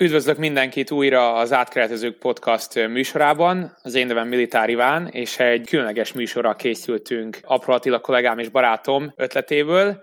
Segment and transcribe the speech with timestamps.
[0.00, 3.76] Üdvözlök mindenkit újra az Átkeretezők Podcast műsorában.
[3.82, 9.12] Az én nevem Militár Iván, és egy különleges műsorra készültünk Apró Attila kollégám és barátom
[9.16, 10.02] ötletéből.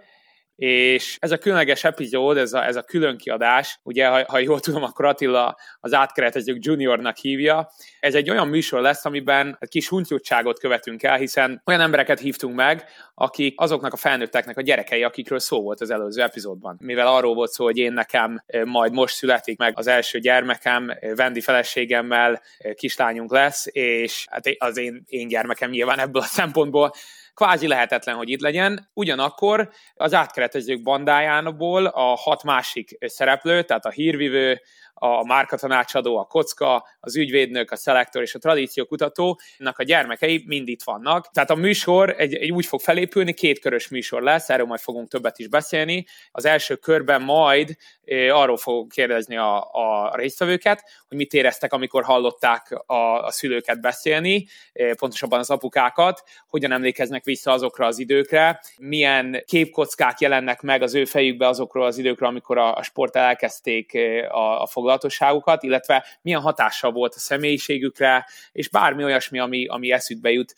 [0.55, 4.59] És ez a különleges epizód, ez a, ez a külön kiadás, ugye, ha, ha jól
[4.59, 7.71] tudom, akkor Attila az átkeretezők juniornak hívja.
[7.99, 12.55] Ez egy olyan műsor lesz, amiben egy kis huntyútságot követünk el, hiszen olyan embereket hívtunk
[12.55, 16.77] meg, akik azoknak a felnőtteknek a gyerekei, akikről szó volt az előző epizódban.
[16.79, 21.41] Mivel arról volt szó, hogy én nekem majd most születik meg az első gyermekem, Vendi
[21.41, 22.41] feleségemmel
[22.73, 26.91] kislányunk lesz, és hát az én, én gyermekem nyilván ebből a szempontból
[27.35, 28.89] kvázi lehetetlen, hogy itt legyen.
[28.93, 34.61] Ugyanakkor az átkeretezők bandájából a hat másik szereplő, tehát a hírvivő,
[34.97, 40.83] a márkatanácsadó, a kocka, az ügyvédnök, a szelektor és a tradíciókutatónak a gyermekei mind itt
[40.83, 41.31] vannak.
[41.31, 45.09] Tehát a műsor egy, egy úgy fog felépülni, két körös műsor lesz, erről majd fogunk
[45.09, 46.05] többet is beszélni.
[46.31, 52.03] Az első körben majd e, arról fogok kérdezni a, a résztvevőket, hogy mit éreztek, amikor
[52.03, 58.59] hallották a, a szülőket beszélni, e, pontosabban az apukákat, hogyan emlékeznek vissza azokra az időkre,
[58.79, 63.97] milyen képkockák jelennek meg az ő fejükbe azokról az időkről, amikor a, a sport elkezdték
[64.29, 70.31] a, a foglalatosságukat, illetve milyen hatással volt a személyiségükre, és bármi olyasmi, ami, ami eszükbe
[70.31, 70.55] jut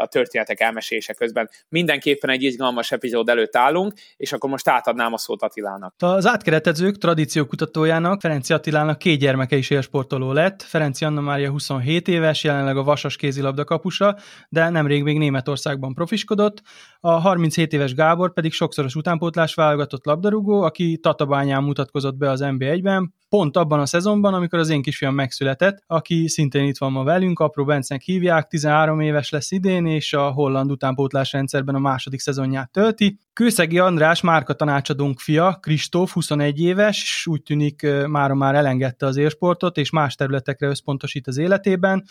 [0.00, 1.48] a történetek elmesése közben.
[1.68, 5.94] Mindenképpen egy izgalmas epizód előtt állunk, és akkor most átadnám a szót Attilának.
[5.98, 10.62] Az átkeretezők tradíciókutatójának, Ferenci Attilának két gyermeke is élsportoló lett.
[10.62, 14.16] Ferenci Anna Mária 27 éves, jelenleg a vasas kézilabda kapusa,
[14.48, 16.62] de nemrég még Németországban profiskodott.
[17.00, 23.14] A 37 éves Gábor pedig sokszoros utánpótlás válogatott labdarúgó, aki Tatabányán mutatkozott be az NB1-ben,
[23.28, 27.38] pont abban a szezonban, amikor az én kisfiam megszületett, aki szintén itt van ma velünk,
[27.38, 32.70] Apró Bencnek hívják, 13 éves lesz idén, és a holland utánpótlás rendszerben a második szezonját
[32.70, 33.18] tölti.
[33.32, 39.16] Kőszegi András márka tanácsadónk fia, Kristóf, 21 éves, és úgy tűnik mára már elengedte az
[39.16, 42.04] élsportot, és más területekre összpontosít az életében.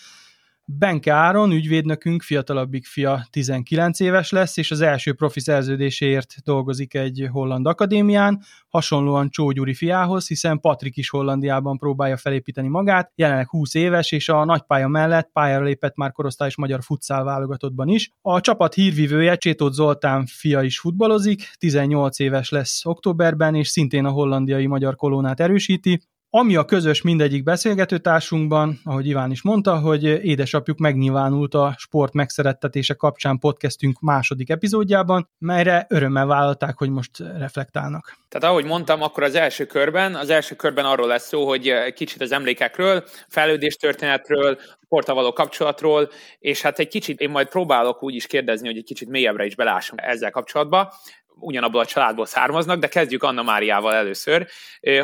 [0.77, 7.27] Benke Áron, ügyvédnökünk, fiatalabbik fia 19 éves lesz, és az első profi szerződéséért dolgozik egy
[7.31, 13.73] holland akadémián, hasonlóan Csó Gyuri fiához, hiszen Patrik is Hollandiában próbálja felépíteni magát, jelenleg 20
[13.73, 18.11] éves, és a nagypálya mellett pályára lépett már korosztályos magyar futszál válogatottban is.
[18.21, 24.11] A csapat hírvivője Csétót Zoltán fia is futballozik, 18 éves lesz októberben, és szintén a
[24.11, 26.01] hollandiai magyar kolónát erősíti,
[26.31, 32.93] ami a közös mindegyik beszélgetőtársunkban, ahogy Iván is mondta, hogy édesapjuk megnyilvánult a sport megszerettetése
[32.93, 38.17] kapcsán podcastünk második epizódjában, melyre örömmel vállalták, hogy most reflektálnak.
[38.29, 42.21] Tehát ahogy mondtam, akkor az első körben, az első körben arról lesz szó, hogy kicsit
[42.21, 46.09] az emlékekről, fejlődés történetről, sporttal való kapcsolatról,
[46.39, 49.55] és hát egy kicsit én majd próbálok úgy is kérdezni, hogy egy kicsit mélyebbre is
[49.55, 50.93] belássam ezzel kapcsolatba
[51.39, 54.47] ugyanabból a családból származnak, de kezdjük Anna Máriával először.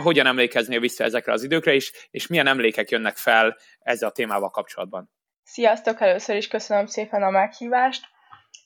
[0.03, 4.49] Hogyan emlékeznél vissza ezekre az időkre is, és milyen emlékek jönnek fel ezzel a témával
[4.49, 5.11] kapcsolatban?
[5.43, 6.01] Sziasztok!
[6.01, 8.05] Először is köszönöm szépen a meghívást.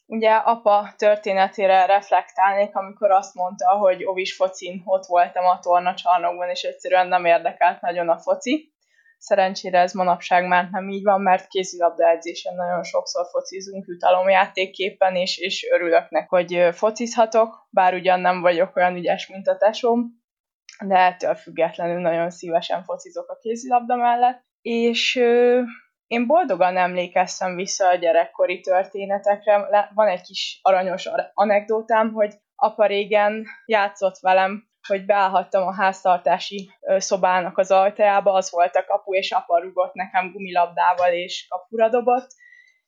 [0.05, 6.61] Ugye apa történetére reflektálnék, amikor azt mondta, hogy ovis focin ott voltam a tornacsarnokban, és
[6.61, 8.73] egyszerűen nem érdekelt nagyon a foci.
[9.19, 15.37] Szerencsére ez manapság már nem így van, mert kézilabda edzésen nagyon sokszor focizunk jutalomjátékképpen, és,
[15.37, 20.19] és örülök neki, hogy focizhatok, bár ugyan nem vagyok olyan ügyes, mint a tesóm,
[20.85, 24.41] de ettől függetlenül nagyon szívesen focizok a kézilabda mellett.
[24.61, 25.15] És
[26.07, 29.89] én boldogan emlékeztem vissza a gyerekkori történetekre.
[29.93, 37.57] Van egy kis aranyos anekdótám, hogy apa régen játszott velem hogy beállhattam a háztartási szobának
[37.57, 42.27] az ajtajába, az volt a kapu, és apa rugott nekem gumilabdával, és kapura dobott,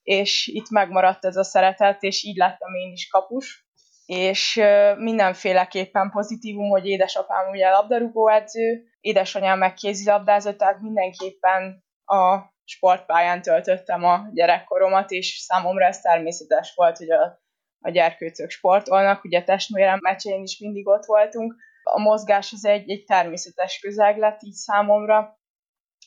[0.03, 3.65] és itt megmaradt ez a szeretet, és így lettem én is kapus,
[4.05, 4.61] és
[4.97, 14.03] mindenféleképpen pozitívum, hogy édesapám ugye labdarúgó edző, édesanyám meg kézilabdázott, tehát mindenképpen a sportpályán töltöttem
[14.03, 17.41] a gyerekkoromat, és számomra ez természetes volt, hogy a,
[17.79, 21.55] a gyerkőcök sportolnak, ugye testvérem meccsén is mindig ott voltunk,
[21.93, 25.39] a mozgás az egy, egy természetes közeg lett így számomra,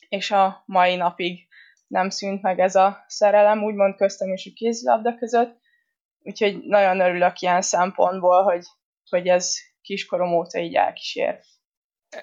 [0.09, 1.47] és a mai napig
[1.87, 5.59] nem szűnt meg ez a szerelem, úgymond köztem és a kézilabda között,
[6.19, 8.65] úgyhogy nagyon örülök ilyen szempontból, hogy,
[9.09, 11.39] hogy ez kiskorom óta így elkísér.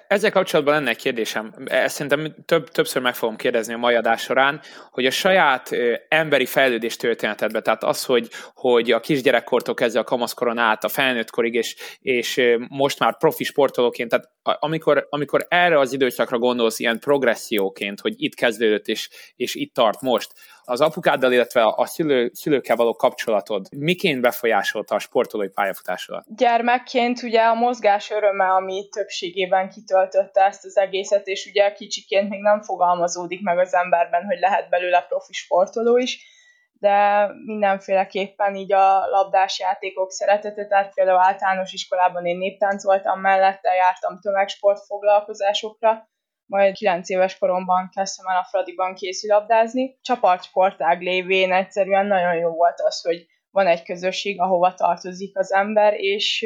[0.07, 4.21] Ezzel kapcsolatban lenne egy kérdésem, ezt szerintem több, többször meg fogom kérdezni a mai adás
[4.21, 4.61] során,
[4.91, 5.69] hogy a saját
[6.07, 11.53] emberi fejlődés történetedbe, tehát az, hogy, hogy a kisgyerekkortól kezdve a kamaszkoron át, a felnőttkorig,
[11.53, 17.99] és, és most már profi sportolóként, tehát amikor, amikor erre az időszakra gondolsz ilyen progresszióként,
[17.99, 20.31] hogy itt kezdődött és, és itt tart most,
[20.65, 26.35] az apukáddal, illetve a szülő, szülőkkel való kapcsolatod miként befolyásolta a sportolói pályafutásodat?
[26.35, 32.41] Gyermekként ugye a mozgás öröme, ami többségében kitöltötte ezt az egészet, és ugye kicsiként még
[32.41, 36.31] nem fogalmazódik meg az emberben, hogy lehet belőle profi sportoló is,
[36.73, 44.19] de mindenféleképpen így a labdás játékok szeretete, tehát például általános iskolában én néptáncoltam mellette, jártam
[44.19, 46.11] tömegsport foglalkozásokra,
[46.45, 49.97] majd 9 éves koromban kezdtem el a Fradiban kézilabdázni.
[50.01, 55.93] Csapatsportág lévén egyszerűen nagyon jó volt az, hogy van egy közösség, ahova tartozik az ember,
[55.93, 56.45] és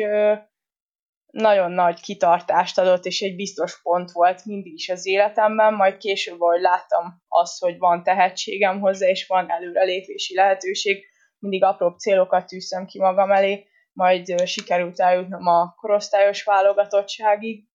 [1.31, 6.41] nagyon nagy kitartást adott, és egy biztos pont volt mindig is az életemben, majd később,
[6.41, 11.05] ahogy láttam azt, hogy van tehetségem hozzá, és van előrelépési lehetőség,
[11.39, 17.67] mindig apróbb célokat tűztem ki magam elé, majd sikerült eljutnom a korosztályos válogatottságig,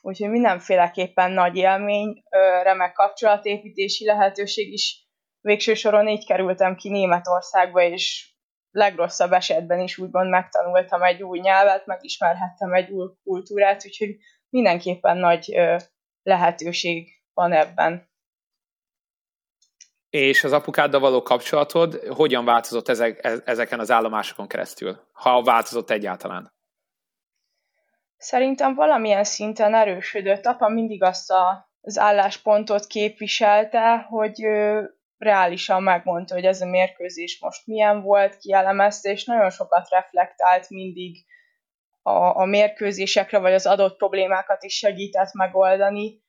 [0.00, 2.22] úgyhogy mindenféleképpen nagy élmény,
[2.62, 5.06] remek kapcsolatépítési lehetőség is.
[5.40, 8.32] Végső soron így kerültem ki Németországba, és
[8.78, 14.16] legrosszabb esetben is úgymond megtanultam egy új nyelvet, megismerhettem egy új kultúrát, úgyhogy
[14.48, 15.56] mindenképpen nagy
[16.22, 18.06] lehetőség van ebben.
[20.10, 25.90] És az apukáddal való kapcsolatod hogyan változott ezek, e, ezeken az állomásokon keresztül, ha változott
[25.90, 26.52] egyáltalán?
[28.16, 30.46] Szerintem valamilyen szinten erősödött.
[30.46, 34.46] Apa mindig azt a, az álláspontot képviselte, hogy
[35.18, 41.24] reálisan megmondta, hogy ez a mérkőzés most milyen volt, kielemezte, és nagyon sokat reflektált mindig
[42.02, 46.22] a, a mérkőzésekre, vagy az adott problémákat is segített megoldani.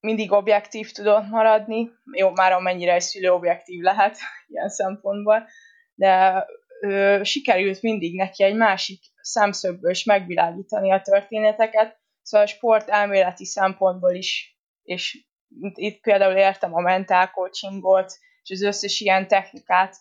[0.00, 4.18] Mindig objektív tudott maradni, jó, már amennyire egy szülő objektív lehet
[4.52, 5.48] ilyen szempontból,
[5.94, 6.44] de
[6.80, 13.44] ö, sikerült mindig neki egy másik szemszögből is megvilágítani a történeteket, szóval a sport elméleti
[13.44, 15.28] szempontból is, és
[15.74, 18.12] itt például értem a mentál coachingot,
[18.42, 19.96] és az összes ilyen technikát,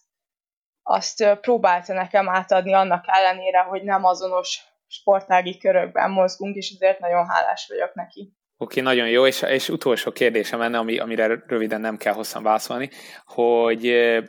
[0.84, 7.28] azt próbálta nekem átadni annak ellenére, hogy nem azonos sportági körökben mozgunk, és ezért nagyon
[7.28, 8.34] hálás vagyok neki.
[8.62, 12.44] Oké, okay, nagyon jó, és, és utolsó kérdésem lenne, ami, amire röviden nem kell hosszan
[12.44, 12.90] válaszolni,
[13.26, 13.88] hogy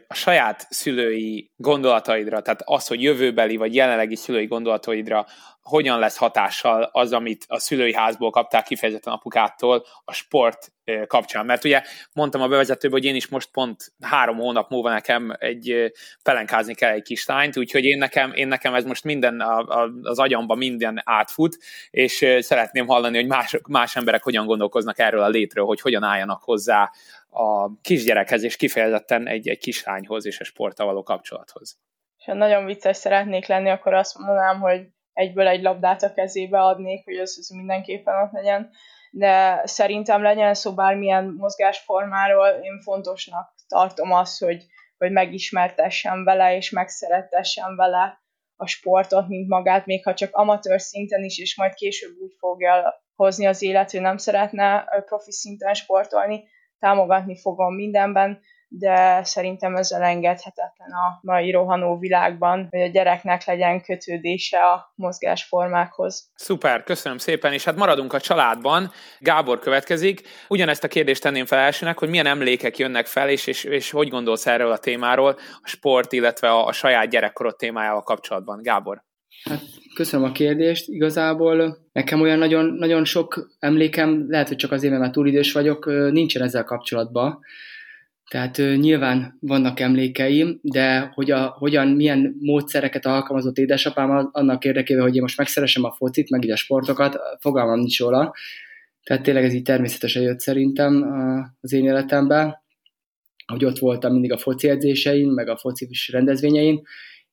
[0.08, 5.26] a saját szülői gondolataidra, tehát az, hogy jövőbeli vagy jelenlegi szülői gondolataidra
[5.70, 10.72] hogyan lesz hatással az, amit a szülői házból kapták kifejezetten apukától a sport
[11.06, 11.46] kapcsán.
[11.46, 11.82] Mert ugye
[12.12, 16.92] mondtam a bevezetőben, hogy én is most pont három hónap múlva nekem egy pelenkázni kell
[16.92, 21.02] egy kislányt, úgyhogy én nekem, én nekem ez most minden a, a, az agyamba minden
[21.04, 21.56] átfut,
[21.90, 26.42] és szeretném hallani, hogy más, más emberek hogyan gondolkoznak erről a létről, hogy hogyan álljanak
[26.42, 26.90] hozzá
[27.30, 31.78] a kisgyerekhez, és kifejezetten egy, egy kislányhoz és a sporttal való kapcsolathoz.
[32.18, 34.80] És nagyon vicces szeretnék lenni, akkor azt mondanám, hogy
[35.20, 38.70] egyből egy labdát a kezébe adnék, hogy az, az mindenképpen ott legyen,
[39.10, 44.64] de szerintem legyen szó bármilyen mozgásformáról, én fontosnak tartom azt, hogy,
[44.98, 48.18] hogy megismertessem vele, és megszerettessem vele
[48.56, 53.02] a sportot, mint magát, még ha csak amatőr szinten is, és majd később úgy fogja
[53.14, 56.44] hozni az élet, hogy nem szeretne profi szinten sportolni,
[56.78, 58.40] támogatni fogom mindenben,
[58.72, 66.30] de szerintem ez elengedhetetlen a mai rohanó világban, hogy a gyereknek legyen kötődése a mozgásformákhoz.
[66.34, 68.90] Szuper, köszönöm szépen, és hát maradunk a családban.
[69.18, 70.22] Gábor következik.
[70.48, 74.08] Ugyanezt a kérdést tenném fel elsőnek, hogy milyen emlékek jönnek fel, és, és, és hogy
[74.08, 78.62] gondolsz erről a témáról, a sport, illetve a, a saját gyerekkorod témájával kapcsolatban.
[78.62, 79.02] Gábor.
[79.44, 79.60] Hát,
[79.94, 80.88] köszönöm a kérdést.
[80.88, 85.86] Igazából nekem olyan nagyon, nagyon sok emlékem, lehet, hogy csak azért, mert túl idős vagyok,
[86.12, 87.40] nincsen ezzel kapcsolatban.
[88.30, 95.02] Tehát uh, nyilván vannak emlékeim, de hogy a, hogyan, milyen módszereket alkalmazott édesapám annak érdekében,
[95.02, 98.34] hogy én most megszeresem a focit, meg így a sportokat, fogalmam nincs róla.
[99.02, 101.04] Tehát tényleg ez így természetesen jött szerintem
[101.60, 102.62] az én életemben,
[103.46, 106.82] hogy ott voltam mindig a foci edzésein, meg a foci rendezvényein,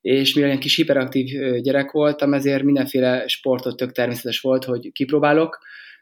[0.01, 1.25] és mivel ilyen kis hiperaktív
[1.61, 5.59] gyerek voltam, ezért mindenféle sportot tök természetes volt, hogy kipróbálok.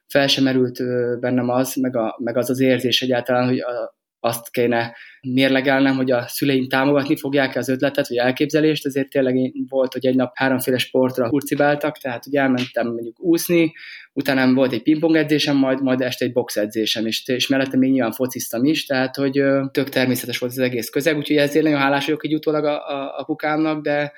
[0.07, 0.79] Fel sem merült
[1.19, 6.11] bennem az, meg, a, meg az az érzés egyáltalán, hogy a, azt kéne mérlegelnem, hogy
[6.11, 10.77] a szüleim támogatni fogják az ötletet, vagy elképzelést, ezért tényleg volt, hogy egy nap háromféle
[10.77, 13.73] sportra kurcibáltak, tehát ugye elmentem mondjuk úszni,
[14.13, 17.91] utána volt egy pingpong edzésem, majd, majd este egy box edzésem, és, és mellette még
[17.91, 22.05] nyilván fociztam is, tehát hogy tök természetes volt az egész közeg, úgyhogy ezért nagyon hálás
[22.05, 24.13] vagyok így utólag a, a, a kukámnak, de,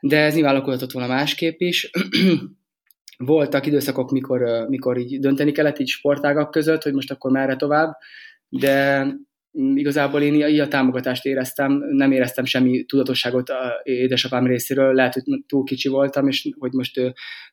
[0.00, 1.90] de ez nyilván alakulhatott volna másképp is.
[3.18, 7.96] Voltak időszakok, mikor, mikor így dönteni kellett így sportágak között, hogy most akkor merre tovább,
[8.48, 9.06] de
[9.74, 15.64] igazából én a támogatást éreztem, nem éreztem semmi tudatosságot a édesapám részéről, lehet, hogy túl
[15.64, 17.00] kicsi voltam, és hogy most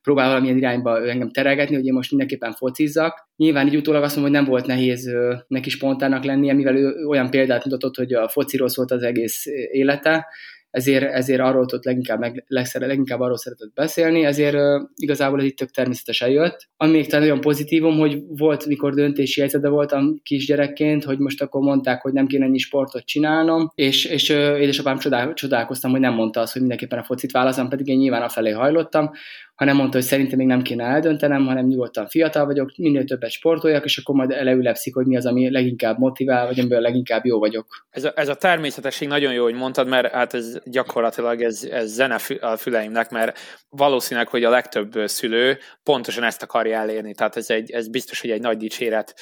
[0.02, 3.28] próbál valamilyen irányba engem teregetni, hogy én most mindenképpen focizzak.
[3.36, 5.10] Nyilván így utólag azt mondom, hogy nem volt nehéz
[5.46, 10.26] neki spontának lennie, mivel ő olyan példát mutatott, hogy a fociról szólt az egész élete,
[10.74, 15.56] ezért, ezért arról tudott leginkább, meg, leginkább arról szeretett beszélni, ezért uh, igazából ez itt
[15.56, 16.68] tök természetesen jött.
[16.76, 22.02] Ami még nagyon pozitívum, hogy volt, mikor döntési helyzetben voltam kisgyerekként, hogy most akkor mondták,
[22.02, 26.40] hogy nem kéne ennyi sportot csinálnom, és, és uh, édesapám csodál, csodálkoztam, hogy nem mondta
[26.40, 29.10] azt, hogy mindenképpen a focit válaszom, pedig én nyilván felé hajlottam,
[29.54, 33.84] hanem mondta, hogy szerintem még nem kéne eldöntenem, hanem nyugodtan fiatal vagyok, minél többet sportoljak,
[33.84, 37.86] és akkor majd leülepszik, hogy mi az, ami leginkább motivál, vagy amiben leginkább jó vagyok.
[37.90, 41.92] Ez a, ez a természetesség nagyon jó, hogy mondtad, mert hát ez gyakorlatilag ez, ez
[41.92, 47.14] zene a füleimnek, mert valószínűleg, hogy a legtöbb szülő pontosan ezt akarja elérni.
[47.14, 49.14] Tehát ez, egy, ez biztos, hogy egy nagy dicséret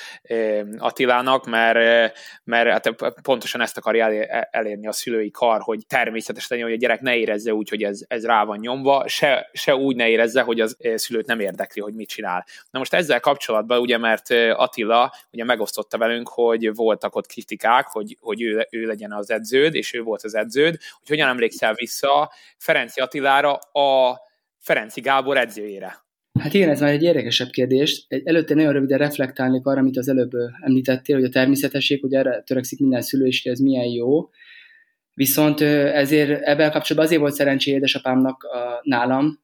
[0.79, 2.13] Attilának, mert,
[2.45, 7.17] mert hát pontosan ezt akarja elérni a szülői kar, hogy természetesen, hogy a gyerek ne
[7.17, 10.77] érezze úgy, hogy ez, ez rá van nyomva, se, se úgy ne érezze, hogy az
[10.95, 12.47] szülőt nem érdekli, hogy mit csinál.
[12.71, 18.17] Na most ezzel kapcsolatban, ugye, mert Attila ugye megosztotta velünk, hogy voltak ott kritikák, hogy,
[18.21, 22.33] hogy ő, ő legyen az edződ, és ő volt az edződ, hogy hogyan emlékszel vissza
[22.59, 24.21] Ferenci Attilára a
[24.59, 26.01] Ferenci Gábor edzőjére?
[26.41, 28.07] Hát igen, ez már egy érdekesebb kérdés.
[28.25, 32.79] Előtte nagyon röviden reflektálnék arra, amit az előbb említettél, hogy a természetesség, hogy erre törekszik
[32.79, 34.29] minden szülő, és ez milyen jó.
[35.15, 39.42] Viszont ezért ebben kapcsolatban azért volt szerencsé édesapámnak a, nálam,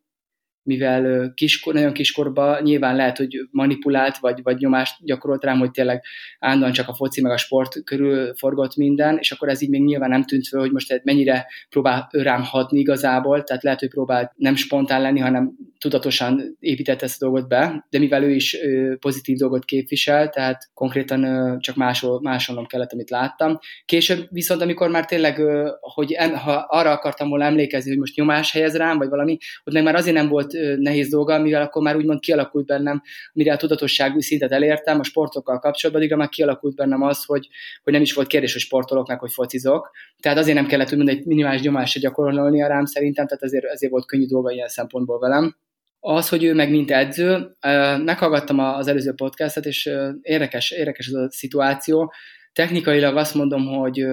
[0.68, 6.04] mivel kiskor, nagyon kiskorban nyilván lehet, hogy manipulált, vagy, vagy nyomást gyakorolt rám, hogy tényleg
[6.38, 9.84] állandóan csak a foci meg a sport körül forgott minden, és akkor ez így még
[9.84, 14.32] nyilván nem tűnt föl, hogy most mennyire próbál rám hatni igazából, tehát lehet, hogy próbált
[14.36, 18.56] nem spontán lenni, hanem tudatosan épített ezt a dolgot be, de mivel ő is
[19.00, 23.58] pozitív dolgot képvisel, tehát konkrétan csak máshol, másolnom kellett, amit láttam.
[23.84, 25.40] Később viszont, amikor már tényleg,
[25.80, 29.82] hogy ha arra akartam volna emlékezni, hogy most nyomás helyez rám, vagy valami, ott meg
[29.82, 34.20] már azért nem volt nehéz dolga, mivel akkor már úgymond kialakult bennem, mire a tudatosságú
[34.20, 37.48] szintet elértem a sportokkal kapcsolatban, addigra már kialakult bennem az, hogy,
[37.82, 39.90] hogy nem is volt kérdés, hogy sportolok meg, hogy focizok.
[40.20, 43.92] Tehát azért nem kellett úgymond egy minimális nyomást gyakorolni a rám szerintem, tehát ezért, ezért
[43.92, 45.56] volt könnyű dolga ilyen szempontból velem.
[46.00, 47.56] Az, hogy ő meg mint edző,
[48.04, 52.12] meghallgattam az előző podcastet, és érdekes, érdekes ez a szituáció.
[52.52, 54.06] Technikailag azt mondom, hogy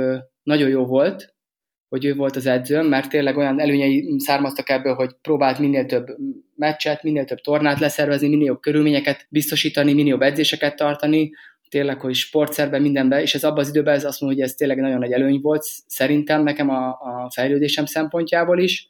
[0.44, 1.35] nagyon jó volt,
[1.90, 6.08] hogy ő volt az edző, mert tényleg olyan előnyei származtak ebből, hogy próbált minél több
[6.56, 11.32] meccset, minél több tornát leszervezni, minél jobb körülményeket biztosítani, minél jobb edzéseket tartani,
[11.70, 14.80] tényleg, hogy sportszerben mindenben, és ez abban az időben ez azt mondja, hogy ez tényleg
[14.80, 18.90] nagyon nagy előny volt szerintem nekem a, a fejlődésem szempontjából is,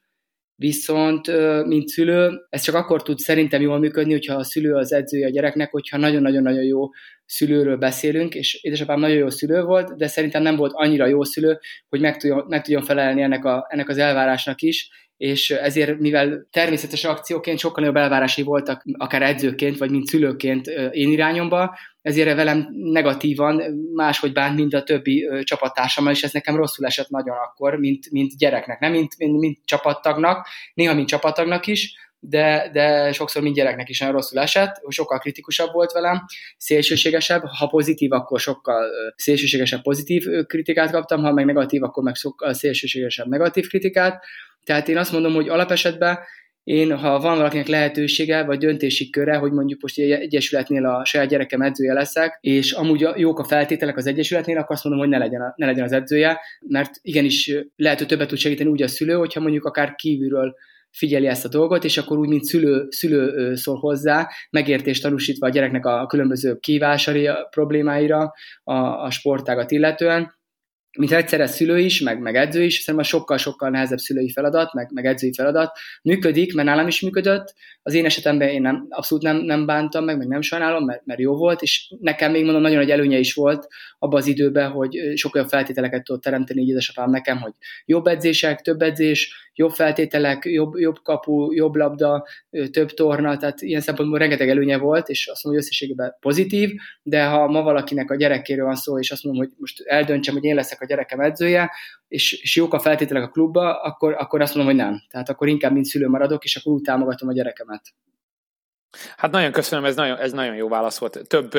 [0.57, 1.27] Viszont,
[1.65, 5.29] mint szülő, ez csak akkor tud szerintem jól működni, hogyha a szülő az edzője a
[5.29, 6.89] gyereknek, hogyha nagyon-nagyon-nagyon jó
[7.25, 11.59] szülőről beszélünk, és édesapám nagyon jó szülő volt, de szerintem nem volt annyira jó szülő,
[11.89, 16.47] hogy meg tudjon, meg tudjon felelni ennek, a, ennek az elvárásnak is, és ezért, mivel
[16.51, 22.67] természetes akcióként sokkal nagyobb elvárásai voltak, akár edzőként, vagy mint szülőként én irányomba, ezért velem
[22.71, 23.61] negatívan
[23.93, 28.37] máshogy bánt, mint a többi csapattársammal, és ez nekem rosszul esett nagyon akkor, mint, mint
[28.37, 31.93] gyereknek, nem mint, mint, mint csapattagnak, néha mint csapattagnak is,
[32.29, 36.25] de, de sokszor mind gyereknek is nagyon rosszul esett, sokkal kritikusabb volt velem,
[36.57, 42.53] szélsőségesebb, ha pozitív, akkor sokkal szélsőségesebb pozitív kritikát kaptam, ha meg negatív, akkor meg sokkal
[42.53, 44.23] szélsőségesebb negatív kritikát,
[44.63, 46.17] tehát én azt mondom, hogy alapesetben
[46.63, 51.27] én, ha van valakinek lehetősége, vagy döntési köre, hogy mondjuk most egy egyesületnél a saját
[51.27, 55.17] gyerekem edzője leszek, és amúgy jók a feltételek az egyesületnél, akkor azt mondom, hogy ne
[55.17, 58.87] legyen, a, ne legyen az edzője, mert igenis lehet, hogy többet tud segíteni úgy a
[58.87, 60.55] szülő, hogyha mondjuk akár kívülről
[60.95, 65.49] figyeli ezt a dolgot, és akkor úgy, mint szülő, szülő szól hozzá, megértést tanúsítva a
[65.49, 68.33] gyereknek a különböző kívásai problémáira,
[68.63, 70.33] a, a sportágat illetően,
[70.97, 74.89] mint egyszerre szülő is, meg, meg edző is, szerintem a sokkal-sokkal nehezebb szülői feladat, meg,
[74.93, 75.77] meg edzői feladat.
[76.03, 77.53] Működik, mert nálam is működött.
[77.81, 81.19] Az én esetemben én nem, abszolút nem, nem bántam meg, meg nem sajnálom, mert, mert
[81.19, 83.67] jó volt, és nekem még mondom, nagyon nagy előnye is volt
[83.99, 87.53] abban az időben, hogy sokkal jobb feltételeket tudott teremteni így édesapám nekem, hogy
[87.85, 92.25] jobb edzések, több edzés, jobb feltételek, jobb, jobb kapu, jobb labda,
[92.71, 96.71] több torna, tehát ilyen szempontból rengeteg előnye volt, és azt mondom, hogy összességében pozitív,
[97.03, 100.43] de ha ma valakinek a gyerekéről van szó, és azt mondom, hogy most eldöntsem, hogy
[100.43, 101.71] én leszek a gyerekem edzője,
[102.07, 105.01] és, és jók a feltételek a klubba, akkor, akkor azt mondom, hogy nem.
[105.09, 107.81] Tehát akkor inkább mint szülő maradok, és akkor úgy támogatom a gyerekemet.
[109.17, 111.19] Hát nagyon köszönöm, ez nagyon, ez nagyon jó válasz volt.
[111.27, 111.51] Több,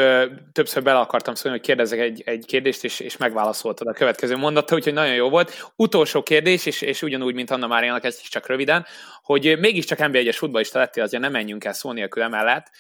[0.53, 4.75] többször bele akartam szólni, hogy kérdezek egy, egy kérdést, és, és megválaszoltad a következő mondatta,
[4.75, 5.71] úgyhogy nagyon jó volt.
[5.77, 8.87] Utolsó kérdés, és, és ugyanúgy, mint Anna Máriának, ez is csak röviden,
[9.23, 12.71] hogy mégiscsak NB1-es futballista lettél, azért nem menjünk el szó nélkül emellett,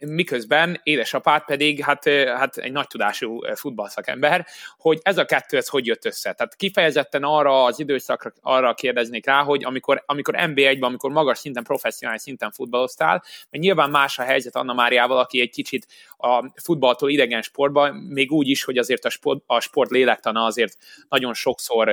[0.00, 4.46] miközben édesapád pedig hát, hát egy nagy tudású futballszakember,
[4.78, 6.32] hogy ez a kettő, ez hogy jött össze?
[6.32, 11.62] Tehát kifejezetten arra az időszakra arra kérdeznék rá, hogy amikor, amikor NB1-ben, amikor magas szinten,
[11.62, 15.86] professzionális szinten futballoztál, mert nyilván más a helyzet Anna Máriával, aki egy kicsit
[16.16, 20.76] a futballtól idegen sportban, még úgy is, hogy azért a sport, a sport lélektana azért
[21.08, 21.90] nagyon sokszor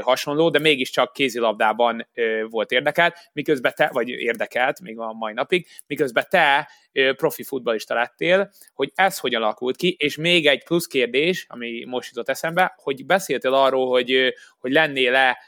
[0.00, 2.08] hasonló, de mégiscsak kézilabdában
[2.48, 6.70] volt érdekelt, miközben te, vagy érdekelt még a mai napig, miközben te
[7.16, 12.08] profi futballista lettél, hogy ez hogyan alakult ki, és még egy plusz kérdés, ami most
[12.08, 15.38] jutott eszembe, hogy beszéltél arról, hogy, hogy lennél-e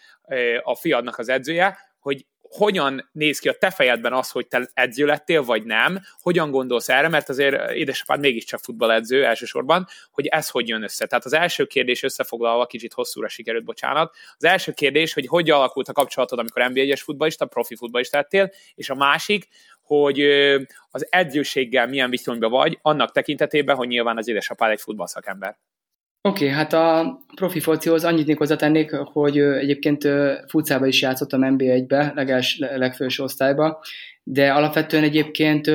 [0.63, 2.27] a fiadnak az edzője, hogy
[2.57, 6.89] hogyan néz ki a te fejedben az, hogy te edző lettél, vagy nem, hogyan gondolsz
[6.89, 11.07] erre, mert azért édesapád mégiscsak futballedző elsősorban, hogy ez hogy jön össze.
[11.07, 14.17] Tehát az első kérdés összefoglalva, kicsit hosszúra sikerült, bocsánat.
[14.37, 18.91] Az első kérdés, hogy hogy alakult a kapcsolatod, amikor NBA-es futballista, profi futballista lettél, és
[18.91, 19.49] a másik,
[19.83, 20.21] hogy
[20.91, 25.57] az edzőséggel milyen viszonyban vagy, annak tekintetében, hogy nyilván az édesapád egy futballszakember.
[26.29, 30.09] Oké, okay, hát a profi focihoz annyit még hozzátennék, hogy egyébként
[30.49, 33.81] futszába is játszottam NB1-be, legels, legfős osztályba,
[34.27, 35.71] de alapvetően egyébként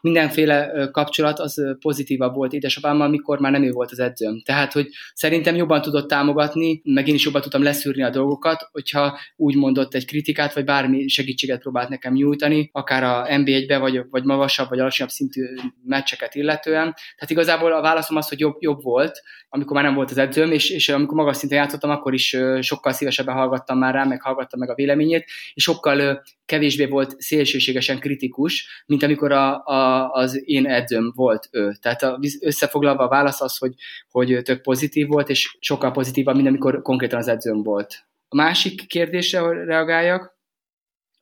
[0.00, 4.42] mindenféle kapcsolat az pozitívabb volt édesapámmal, mikor már nem ő volt az edzőm.
[4.44, 9.18] Tehát, hogy szerintem jobban tudott támogatni, meg én is jobban tudtam leszűrni a dolgokat, hogyha
[9.36, 14.24] úgy mondott egy kritikát, vagy bármi segítséget próbált nekem nyújtani, akár a NB1-be, vagy, vagy
[14.24, 15.44] magasabb, vagy alacsonyabb szintű
[15.84, 16.94] meccseket illetően.
[17.16, 20.52] Tehát igazából a válaszom az, hogy jobb, jobb volt, amikor már nem volt az edzőm,
[20.52, 24.58] és, és amikor magas szinten játszottam, akkor is sokkal szívesebben hallgattam már rá, meg hallgattam
[24.58, 30.66] meg a véleményét, és sokkal kevésbé volt szélsőségesen kritikus, mint amikor a, a, az én
[30.66, 31.72] edzőm volt ő.
[31.80, 33.74] Tehát a, összefoglalva a válasz az, hogy,
[34.10, 38.04] hogy tök pozitív volt, és sokkal pozitívabb, mint amikor konkrétan az edzőm volt.
[38.28, 40.38] A másik kérdésre reagáljak,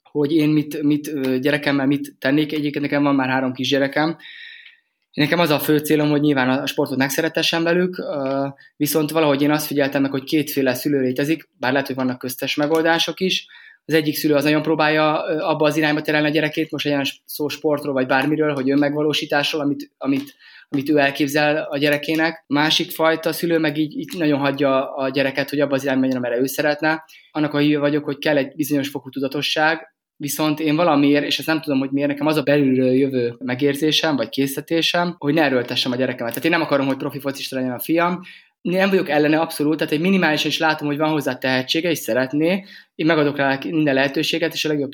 [0.03, 2.53] hogy én mit, mit gyerekemmel mit tennék.
[2.53, 4.17] Egyébként nekem van már három kisgyerekem,
[5.13, 8.03] Nekem az a fő célom, hogy nyilván a sportot megszeretessem velük,
[8.77, 12.55] viszont valahogy én azt figyeltem meg, hogy kétféle szülő létezik, bár lehet, hogy vannak köztes
[12.55, 13.47] megoldások is.
[13.89, 17.49] Az egyik szülő az nagyon próbálja abba az irányba terelni a gyerekét, most legyen szó
[17.49, 20.35] sportról vagy bármiről, hogy önmegvalósításról, amit, amit,
[20.69, 22.45] amit ő elképzel a gyerekének.
[22.47, 26.25] Másik fajta szülő meg így, így nagyon hagyja a gyereket, hogy abba az irányba menjen,
[26.25, 27.05] amire ő szeretne.
[27.31, 31.47] Annak a hívő vagyok, hogy kell egy bizonyos fokú tudatosság, Viszont én valamiért, és ezt
[31.47, 35.93] nem tudom, hogy miért, nekem az a belülről jövő megérzésem, vagy készítésem, hogy ne erőltessem
[35.93, 36.33] a gyerekemet.
[36.33, 38.21] Tehát én nem akarom, hogy profi focista legyen a fiam,
[38.61, 42.65] nem vagyok ellene abszolút, tehát egy minimálisan is látom, hogy van hozzá tehetsége, és szeretné,
[42.95, 44.91] én megadok rá minden lehetőséget, és a legjobb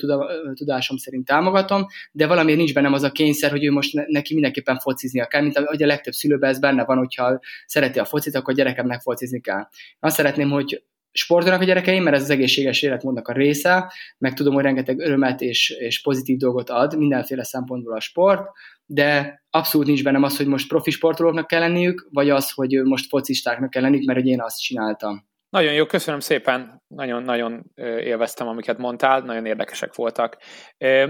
[0.53, 4.79] tudásom szerint támogatom, de valamiért nincs bennem az a kényszer, hogy ő most neki mindenképpen
[4.79, 8.53] fociznia kell, mint ahogy a legtöbb szülőben ez benne van, hogyha szereti a focit, akkor
[8.53, 9.67] a gyerekemnek focizni kell.
[9.99, 10.83] Azt szeretném, hogy
[11.17, 15.41] sportolnak a gyerekeim, mert ez az egészséges életmódnak a része, meg tudom, hogy rengeteg örömet
[15.41, 18.49] és, és pozitív dolgot ad mindenféle szempontból a sport,
[18.85, 23.07] de abszolút nincs bennem az, hogy most profi sportolóknak kell lenniük, vagy az, hogy most
[23.07, 25.27] focistáknak kell lenniük, mert hogy én azt csináltam.
[25.49, 30.37] Nagyon jó, köszönöm szépen, nagyon-nagyon élveztem, amiket mondtál, nagyon érdekesek voltak.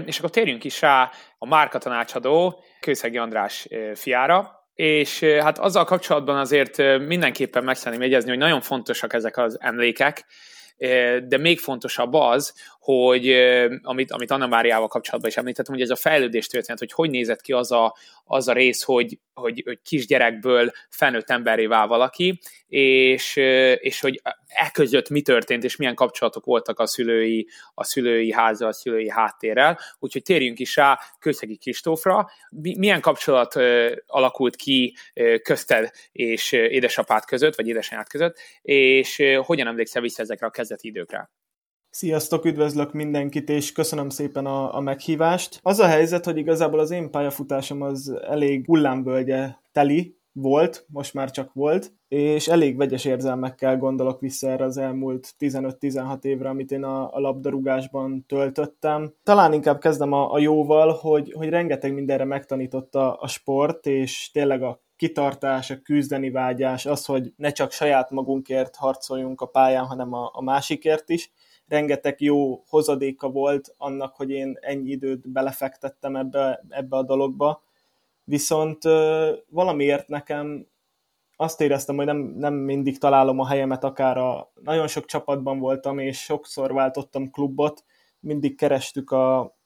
[0.04, 6.38] És akkor térjünk is rá a márka tanácsadó Kőszegi András fiára, és hát azzal kapcsolatban
[6.38, 10.24] azért mindenképpen meg szeretném jegyezni, hogy nagyon fontosak ezek az emlékek,
[11.28, 12.54] de még fontosabb az,
[12.86, 13.30] hogy
[13.82, 17.40] amit, amit Anna Máriával kapcsolatban is említettem, hogy ez a fejlődés történet, hogy hogy nézett
[17.40, 23.36] ki az a, az a rész, hogy, hogy, hogy kisgyerekből felnőtt emberré vál valaki, és,
[23.80, 28.66] és hogy e között mi történt, és milyen kapcsolatok voltak a szülői, a szülői háza,
[28.66, 29.78] a szülői háttérrel.
[29.98, 32.30] Úgyhogy térjünk is rá Kőszegi Kristófra.
[32.50, 33.54] Milyen kapcsolat
[34.06, 34.96] alakult ki
[35.42, 41.30] közted és édesapád között, vagy édesanyád között, és hogyan emlékszel vissza ezekre a kezdeti időkre?
[41.96, 45.60] Sziasztok, üdvözlök mindenkit, és köszönöm szépen a, a meghívást.
[45.62, 51.30] Az a helyzet, hogy igazából az én pályafutásom az elég hullámvölgye teli volt, most már
[51.30, 56.84] csak volt, és elég vegyes érzelmekkel gondolok vissza erre az elmúlt 15-16 évre, amit én
[56.84, 59.12] a, a labdarúgásban töltöttem.
[59.22, 64.62] Talán inkább kezdem a, a jóval, hogy, hogy rengeteg mindenre megtanította a sport, és tényleg
[64.62, 70.12] a kitartás, a küzdeni vágyás, az, hogy ne csak saját magunkért harcoljunk a pályán, hanem
[70.12, 71.30] a, a másikért is,
[71.68, 77.62] rengeteg jó hozadéka volt annak, hogy én ennyi időt belefektettem ebbe, ebbe a dologba.
[78.24, 78.82] Viszont
[79.48, 80.66] valamiért nekem
[81.36, 85.98] azt éreztem, hogy nem, nem mindig találom a helyemet, akár a, nagyon sok csapatban voltam,
[85.98, 87.84] és sokszor váltottam klubot,
[88.20, 89.56] mindig kerestük a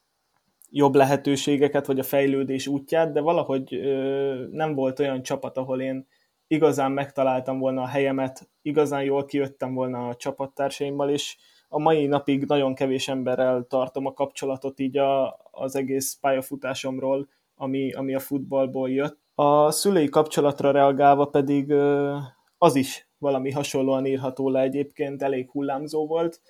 [0.70, 6.06] jobb lehetőségeket, vagy a fejlődés útját, de valahogy ö, nem volt olyan csapat, ahol én
[6.46, 11.36] igazán megtaláltam volna a helyemet, igazán jól kijöttem volna a csapattársaimmal, és
[11.72, 17.92] a mai napig nagyon kevés emberrel tartom a kapcsolatot így a, az egész pályafutásomról, ami,
[17.92, 19.18] ami a futballból jött.
[19.34, 21.72] A szülői kapcsolatra reagálva pedig
[22.58, 26.40] az is valami hasonlóan írható le egyébként, elég hullámzó volt.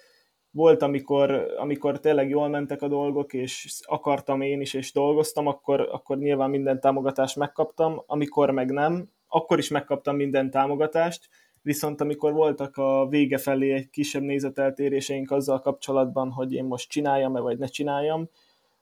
[0.51, 5.89] Volt, amikor, amikor tényleg jól mentek a dolgok, és akartam én is, és dolgoztam, akkor,
[5.93, 11.29] akkor nyilván minden támogatást megkaptam, amikor meg nem, akkor is megkaptam minden támogatást,
[11.63, 17.41] viszont amikor voltak a vége felé egy kisebb nézeteltéréseink azzal kapcsolatban, hogy én most csináljam-e,
[17.41, 18.29] vagy ne csináljam,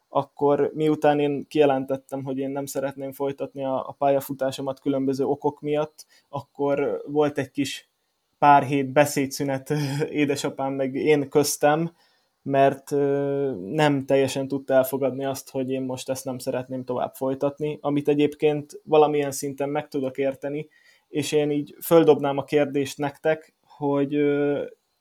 [0.08, 6.06] akkor miután én kijelentettem, hogy én nem szeretném folytatni a, a pályafutásomat különböző okok miatt,
[6.28, 7.88] akkor volt egy kis
[8.38, 9.72] pár hét beszédszünet
[10.10, 11.92] édesapám meg én köztem,
[12.42, 12.90] mert
[13.60, 18.80] nem teljesen tudta elfogadni azt, hogy én most ezt nem szeretném tovább folytatni, amit egyébként
[18.84, 20.68] valamilyen szinten meg tudok érteni,
[21.08, 24.16] és én így földobnám a kérdést nektek, hogy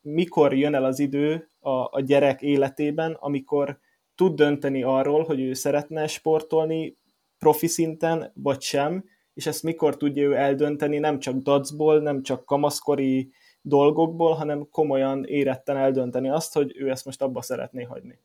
[0.00, 3.78] mikor jön el az idő a, a gyerek életében, amikor
[4.14, 6.96] tud dönteni arról, hogy ő szeretne sportolni
[7.38, 12.44] profi szinten, vagy sem, és ezt mikor tudja ő eldönteni, nem csak dacból, nem csak
[12.44, 18.18] kamaszkori dolgokból, hanem komolyan éretten eldönteni azt, hogy ő ezt most abba szeretné hagyni.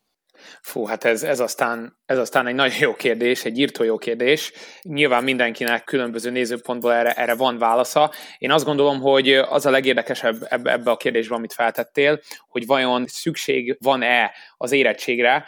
[0.61, 4.51] Fú, hát ez, ez, aztán, ez aztán egy nagyon jó kérdés, egy írtó jó kérdés.
[4.81, 8.11] Nyilván mindenkinek különböző nézőpontból erre, erre van válasza.
[8.37, 13.05] Én azt gondolom, hogy az a legérdekesebb ebbe, ebbe a kérdésben, amit feltettél, hogy vajon
[13.07, 15.45] szükség van-e az érettségre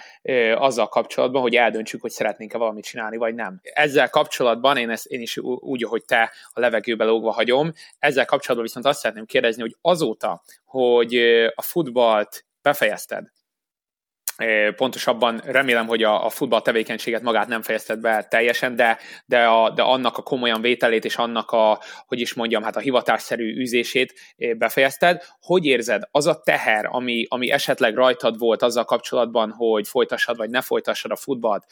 [0.56, 3.60] azzal kapcsolatban, hogy eldöntsük, hogy szeretnénk-e valamit csinálni, vagy nem.
[3.64, 8.68] Ezzel kapcsolatban én, ezt, én is úgy, ahogy te a levegőbe lógva hagyom, ezzel kapcsolatban
[8.68, 11.16] viszont azt szeretném kérdezni, hogy azóta, hogy
[11.56, 13.32] a futballt befejezted,
[14.76, 19.70] pontosabban remélem, hogy a, a futball tevékenységet magát nem fejezted be teljesen, de, de, a,
[19.70, 24.14] de annak a komolyan vételét és annak a, hogy is mondjam, hát a hivatásszerű űzését
[24.58, 25.24] befejezted.
[25.40, 30.50] Hogy érzed, az a teher, ami, ami esetleg rajtad volt azzal kapcsolatban, hogy folytassad vagy
[30.50, 31.66] ne folytassad a futballt,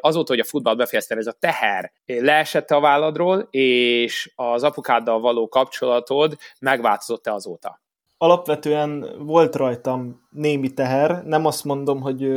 [0.00, 5.48] azóta, hogy a futballt befejezted, ez a teher leesett a válladról, és az apukáddal való
[5.48, 7.80] kapcsolatod megváltozott-e azóta?
[8.18, 12.28] Alapvetően volt rajtam némi teher, nem azt mondom, hogy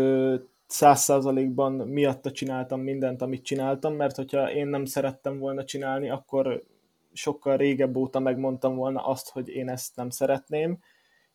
[0.67, 6.63] száz százalékban miatta csináltam mindent, amit csináltam, mert hogyha én nem szerettem volna csinálni, akkor
[7.13, 10.79] sokkal régebb óta megmondtam volna azt, hogy én ezt nem szeretném.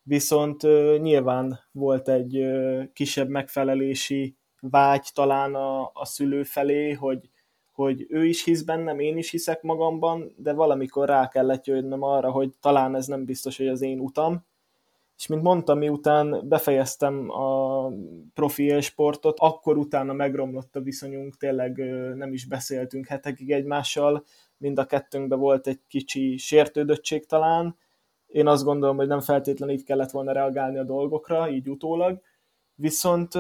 [0.02, 0.62] Viszont
[1.00, 2.46] nyilván volt egy
[2.92, 7.30] kisebb megfelelési vágy talán a, a szülő felé, hogy
[7.77, 12.31] hogy ő is hisz bennem, én is hiszek magamban, de valamikor rá kellett jönnöm arra,
[12.31, 14.45] hogy talán ez nem biztos, hogy az én utam.
[15.19, 17.89] És mint mondtam, miután befejeztem a
[18.35, 21.77] profi sportot, akkor utána megromlott a viszonyunk, tényleg
[22.15, 24.25] nem is beszéltünk hetekig egymással,
[24.59, 27.77] mind a kettőnkben volt egy kicsi sértődöttség talán.
[28.27, 32.21] Én azt gondolom, hogy nem feltétlenül így kellett volna reagálni a dolgokra, így utólag.
[32.75, 33.35] Viszont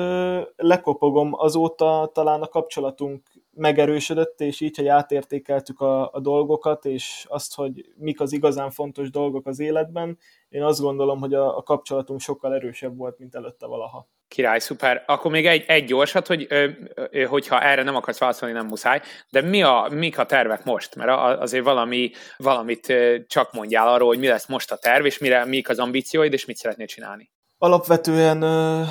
[0.56, 3.22] lekopogom azóta talán a kapcsolatunk
[3.56, 9.10] megerősödött, és így, hogy átértékeltük a, a dolgokat, és azt, hogy mik az igazán fontos
[9.10, 13.66] dolgok az életben, én azt gondolom, hogy a, a kapcsolatunk sokkal erősebb volt, mint előtte
[13.66, 14.08] valaha.
[14.28, 15.04] Király, szuper.
[15.06, 19.00] Akkor még egy, egy gyorsat, hogy ö, ö, hogyha erre nem akarsz válaszolni, nem muszáj,
[19.30, 20.94] de mi a, mik a tervek most?
[20.94, 22.94] Mert azért valami, valamit
[23.26, 26.44] csak mondjál arról, hogy mi lesz most a terv, és mire, mik az ambícióid, és
[26.44, 27.30] mit szeretnél csinálni.
[27.58, 28.82] Alapvetően ö,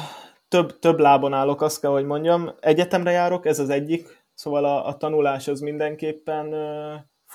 [0.48, 2.52] több, több lábon állok, azt kell, hogy mondjam.
[2.60, 6.54] Egyetemre járok, ez az egyik Szóval a, a tanulás az mindenképpen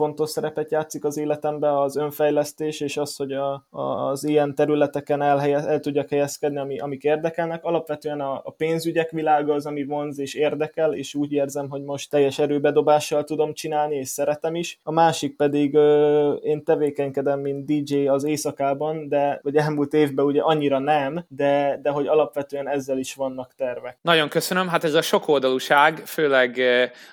[0.00, 5.22] fontos szerepet játszik az életemben, az önfejlesztés, és az, hogy a, a, az ilyen területeken
[5.22, 7.64] elhelyez, el tudjak helyezkedni, ami, amik érdekelnek.
[7.64, 12.10] Alapvetően a, a pénzügyek világa az, ami vonz és érdekel, és úgy érzem, hogy most
[12.10, 14.78] teljes erőbedobással tudom csinálni, és szeretem is.
[14.82, 20.40] A másik pedig ö, én tevékenykedem, mint DJ az éjszakában, de vagy elmúlt évben ugye
[20.40, 23.98] annyira nem, de, de hogy alapvetően ezzel is vannak tervek.
[24.02, 26.60] Nagyon köszönöm, hát ez a sokoldalúság, főleg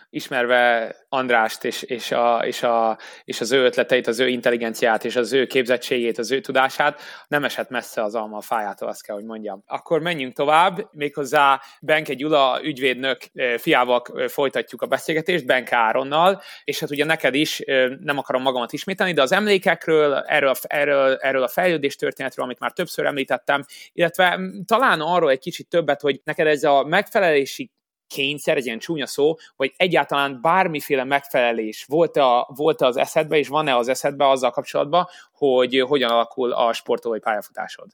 [0.10, 5.16] ismerve Andrást és, és, a, és, a, és az ő ötleteit, az ő intelligenciát és
[5.16, 9.16] az ő képzettségét, az ő tudását, nem esett messze az alma a fájától, azt kell,
[9.16, 9.64] hogy mondjam.
[9.66, 13.18] Akkor menjünk tovább, méghozzá Benke Gyula ügyvédnök
[13.58, 17.62] fiával folytatjuk a beszélgetést, Benke Áronnal, és hát ugye neked is,
[18.00, 22.72] nem akarom magamat ismételni, de az emlékekről, erről, erről, erről a fejlődés történetről, amit már
[22.72, 27.72] többször említettem, illetve talán arról egy kicsit többet, hogy neked ez a megfelelési
[28.08, 33.48] kényszer, ez ilyen csúnya szó, vagy egyáltalán bármiféle megfelelés volt-e, a, volt-e az eszedbe, és
[33.48, 37.88] van-e az eszedbe azzal kapcsolatban, hogy hogyan alakul a sportolói pályafutásod?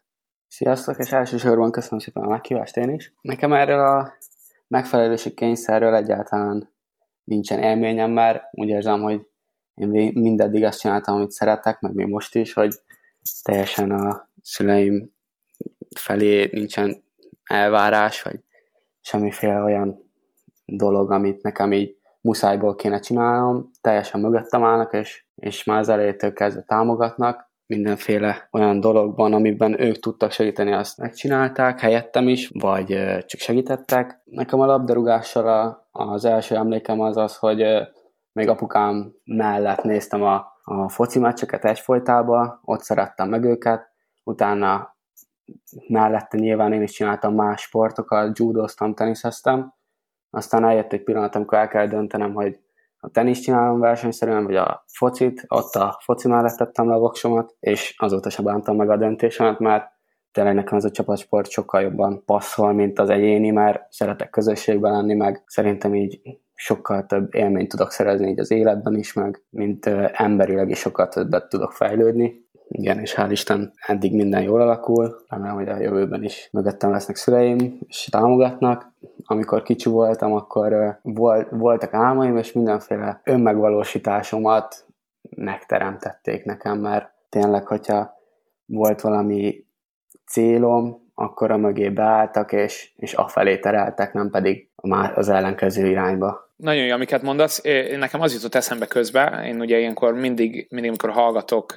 [0.47, 3.13] Sziasztok, és elsősorban köszönöm szépen a meghívást én is.
[3.21, 4.13] Nekem erről a
[4.67, 6.73] megfelelési kényszerről egyáltalán
[7.23, 9.21] nincsen élményem, mert úgy érzem, hogy
[9.73, 12.73] én mindeddig azt csináltam, amit szeretek, meg még most is, hogy
[13.43, 15.11] teljesen a szüleim
[15.95, 17.03] felé nincsen
[17.43, 18.39] elvárás, vagy
[19.01, 20.02] semmiféle olyan
[20.65, 26.33] dolog, amit nekem így muszájból kéne csinálnom, teljesen mögöttem állnak, és, és már az elejétől
[26.33, 32.87] kezdve támogatnak, mindenféle olyan dologban, amiben ők tudtak segíteni, azt megcsinálták, helyettem is, vagy
[33.25, 34.21] csak segítettek.
[34.23, 37.65] Nekem a labdarúgással az első emlékem az az, hogy
[38.31, 43.91] még apukám mellett néztem a a foci meccseket egyfolytában, ott szerettem meg őket,
[44.23, 44.97] utána
[45.87, 49.73] mellette nyilván én is csináltam más sportokat, judoztam, teniszeztem,
[50.35, 52.59] aztán eljött egy pillanat, amikor el kell döntenem, hogy
[52.97, 57.55] a tenis csinálom versenyszerűen, vagy a focit, ott a foci mellett tettem le a voksomat,
[57.59, 59.91] és azóta sem bántam meg a döntésemet, mert
[60.31, 65.13] tényleg nekem ez a csapatsport sokkal jobban passzol, mint az egyéni, mert szeretek közösségben lenni,
[65.13, 66.21] meg szerintem így
[66.53, 71.49] sokkal több élményt tudok szerezni így az életben is, meg mint emberileg is sokkal többet
[71.49, 72.42] tudok fejlődni.
[72.67, 77.15] Igen, és hál' Isten eddig minden jól alakul, remélem, hogy a jövőben is mögöttem lesznek
[77.15, 78.91] szüleim, és támogatnak.
[79.25, 84.85] Amikor kicsi voltam, akkor volt, voltak álmaim, és mindenféle önmegvalósításomat
[85.35, 88.17] megteremtették nekem, mert tényleg, hogyha
[88.65, 89.65] volt valami
[90.25, 94.69] célom, akkor a mögé beálltak, és, és afelé tereltek, nem pedig
[95.15, 96.51] az ellenkező irányba.
[96.55, 97.61] Nagyon jó, amiket mondasz.
[97.97, 101.73] Nekem az jutott eszembe közben, én ugye ilyenkor mindig, mindig amikor hallgatok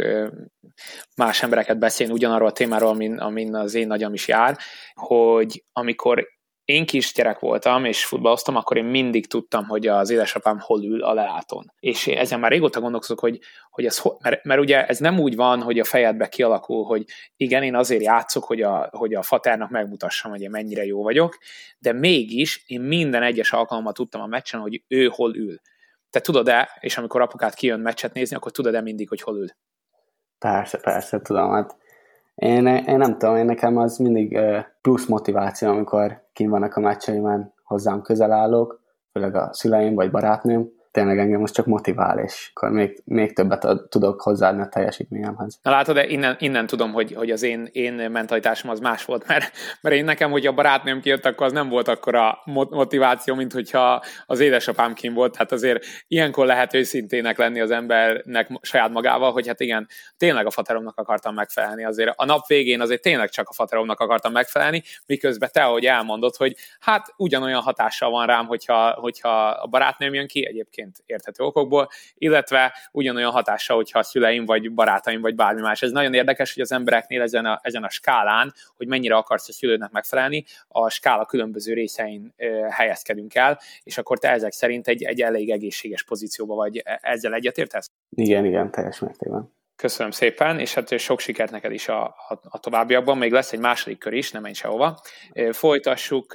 [1.17, 4.59] más embereket beszélni ugyanarról a témáról, amin, amin az én nagyam is jár,
[4.95, 6.35] hogy amikor
[6.67, 11.15] én kisgyerek voltam, és futballoztam, akkor én mindig tudtam, hogy az édesapám hol ül a
[11.15, 11.73] leáton.
[11.81, 13.39] És én ezen már régóta gondolkozok, hogy,
[13.71, 17.05] hogy ez, mert, mert ugye ez nem úgy van, hogy a fejedbe kialakul, hogy
[17.37, 21.39] igen, én azért játszok, hogy a, hogy a faternak megmutassam, hogy én mennyire jó vagyok,
[21.79, 25.61] de mégis én minden egyes alkalommal tudtam a meccsen, hogy ő hol ül.
[26.11, 29.49] Te tudod-e, és amikor apukát kijön meccset nézni, akkor tudod-e mindig, hogy hol ül?
[30.39, 31.51] Persze, persze, tudom.
[31.51, 31.77] Hát
[32.35, 34.39] én, én nem tudom, én nekem az mindig
[34.83, 38.81] plusz motiváció, amikor kim vannak a meccseimen, hozzám közel állok,
[39.13, 43.67] főleg a szüleim vagy barátnőm, tényleg engem most csak motivál, és akkor még, még többet
[43.89, 45.59] tudok hozzáadni a teljesítményemhez.
[45.63, 49.27] Na látod, de innen, innen tudom, hogy, hogy az én, én mentalitásom az más volt,
[49.27, 52.39] mert, mert én nekem, hogy a barátnőm kijött, akkor az nem volt akkora
[52.71, 55.37] motiváció, mint hogyha az édesapám kim volt.
[55.37, 60.51] Hát azért ilyenkor lehet őszintének lenni az embernek saját magával, hogy hát igen, tényleg a
[60.51, 61.85] fateromnak akartam megfelelni.
[61.85, 66.37] Azért a nap végén azért tényleg csak a fateromnak akartam megfelelni, miközben te, ahogy elmondod,
[66.37, 71.45] hogy hát ugyanolyan hatással van rám, hogyha, hogyha a barátnőm jön ki, egyébként egyébként érthető
[71.45, 75.83] okokból, illetve ugyanolyan hatása, hogyha a szüleim, vagy barátaim, vagy bármi más.
[75.83, 79.53] Ez nagyon érdekes, hogy az embereknél ezen a, ezen a skálán, hogy mennyire akarsz a
[79.53, 85.03] szülődnek megfelelni, a skála különböző részein ö, helyezkedünk el, és akkor te ezek szerint egy,
[85.03, 86.83] egy elég egészséges pozícióba vagy.
[86.85, 87.91] E, ezzel egyetértesz?
[88.11, 89.56] Igen, igen, teljes mértékben.
[89.77, 93.19] Köszönöm szépen, és hát sok sikert neked is a, a, a továbbiakban.
[93.19, 95.01] Még lesz egy második kör is, nem menj sehova.
[95.51, 96.33] Folytassuk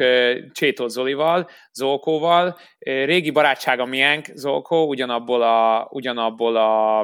[0.51, 2.57] Csétó Zolival, Zolkóval.
[2.79, 6.99] Régi barátsága miénk, Zolkó, ugyanabból a, ugyanabból a,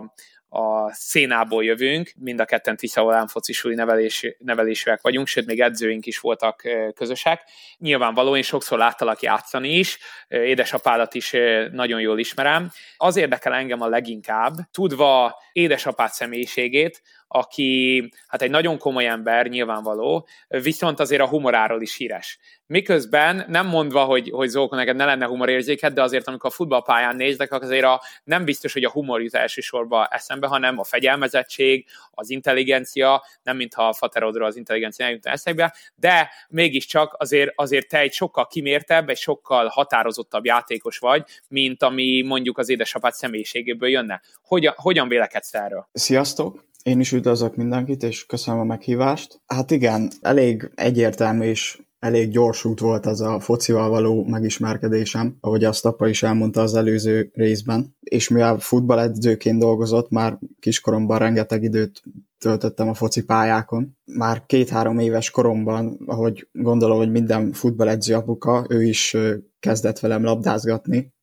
[0.49, 6.19] a szénából jövünk, mind a ketten Tisza focisúli nevelés, nevelésűek vagyunk, sőt, még edzőink is
[6.19, 6.61] voltak
[6.95, 7.43] közösek.
[7.77, 11.31] Nyilvánvaló, én sokszor láttalak játszani is, édesapádat is
[11.71, 12.71] nagyon jól ismerem.
[12.97, 20.27] Az érdekel engem a leginkább, tudva édesapád személyiségét, aki hát egy nagyon komoly ember, nyilvánvaló,
[20.47, 22.39] viszont azért a humoráról is híres.
[22.65, 27.15] Miközben nem mondva, hogy, hogy Zóko neked ne lenne humorérzéket, de azért amikor a futballpályán
[27.15, 32.29] néznek, azért a, nem biztos, hogy a humor jut elsősorban eszembe, hanem a fegyelmezettség, az
[32.29, 38.13] intelligencia, nem mintha a faterodra az intelligencia jutna eszembe, de mégiscsak azért, azért te egy
[38.13, 44.21] sokkal kimértebb, egy sokkal határozottabb játékos vagy, mint ami mondjuk az édesapád személyiségéből jönne.
[44.41, 45.87] Hogyan, hogyan vélekedsz erről?
[45.93, 46.66] Sziasztok!
[46.87, 49.41] Én is üdvözlök mindenkit, és köszönöm a meghívást.
[49.45, 55.63] Hát igen, elég egyértelmű és elég gyors út volt az a focival való megismerkedésem, ahogy
[55.63, 57.95] azt apa is elmondta az előző részben.
[57.99, 62.01] És mivel futballedzőként dolgozott, már kiskoromban rengeteg időt
[62.37, 63.97] töltöttem a foci pályákon.
[64.05, 69.17] Már két-három éves koromban, ahogy gondolom, hogy minden futballedző apuka, ő is
[69.59, 71.13] kezdett velem labdázgatni,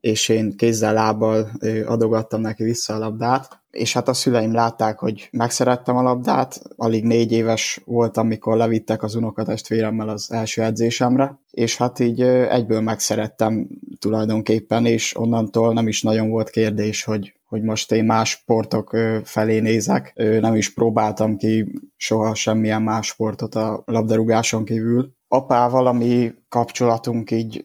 [0.00, 1.50] és én kézzel, lábbal
[1.86, 7.04] adogattam neki vissza a labdát, és hát a szüleim látták, hogy megszerettem a labdát, alig
[7.04, 13.68] négy éves voltam, mikor levittek az unokatestvéremmel az első edzésemre, és hát így egyből megszerettem
[13.98, 19.58] tulajdonképpen, és onnantól nem is nagyon volt kérdés, hogy, hogy most én más sportok felé
[19.58, 20.12] nézek.
[20.40, 25.14] Nem is próbáltam ki soha semmilyen más sportot a labdarúgáson kívül.
[25.28, 27.64] Apával, ami kapcsolatunk így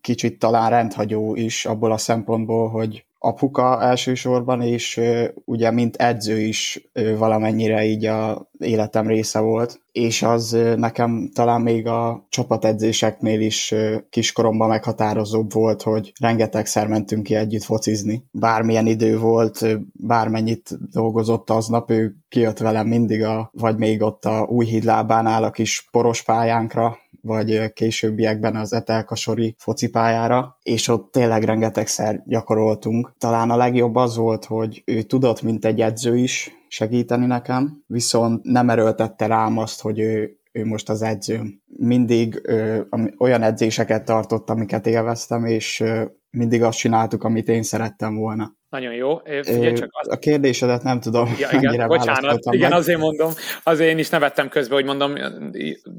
[0.00, 5.00] kicsit talán rendhagyó is abból a szempontból, hogy apuka elsősorban, és
[5.44, 11.86] ugye mint edző is valamennyire így a életem része volt, és az nekem talán még
[11.86, 13.74] a csapatedzéseknél is
[14.10, 18.24] kiskoromban meghatározóbb volt, hogy rengetegszer mentünk ki együtt focizni.
[18.30, 24.46] Bármilyen idő volt, bármennyit dolgozott aznap, ő kijött velem mindig, a, vagy még ott a
[24.48, 32.22] új hídlábánál a kis poros pályánkra, vagy későbbiekben az Etelkasori focipályára, és ott tényleg rengetegszer
[32.26, 33.12] gyakoroltunk.
[33.18, 38.44] Talán a legjobb az volt, hogy ő tudott, mint egy edző is segíteni nekem, viszont
[38.44, 41.60] nem erőltette rám azt, hogy ő, ő most az edzőm.
[41.66, 42.80] Mindig ö,
[43.18, 46.04] olyan edzéseket tartott, amiket élveztem, és ö,
[46.36, 48.52] mindig azt csináltuk, amit én szerettem volna.
[48.68, 49.18] Nagyon jó.
[49.42, 50.08] Figyelj csak az...
[50.08, 52.78] A kérdésedet nem tudom, ja, igen, bocsánat, igen, meg.
[52.78, 55.14] azért mondom, azért én is nevettem közben, hogy mondom,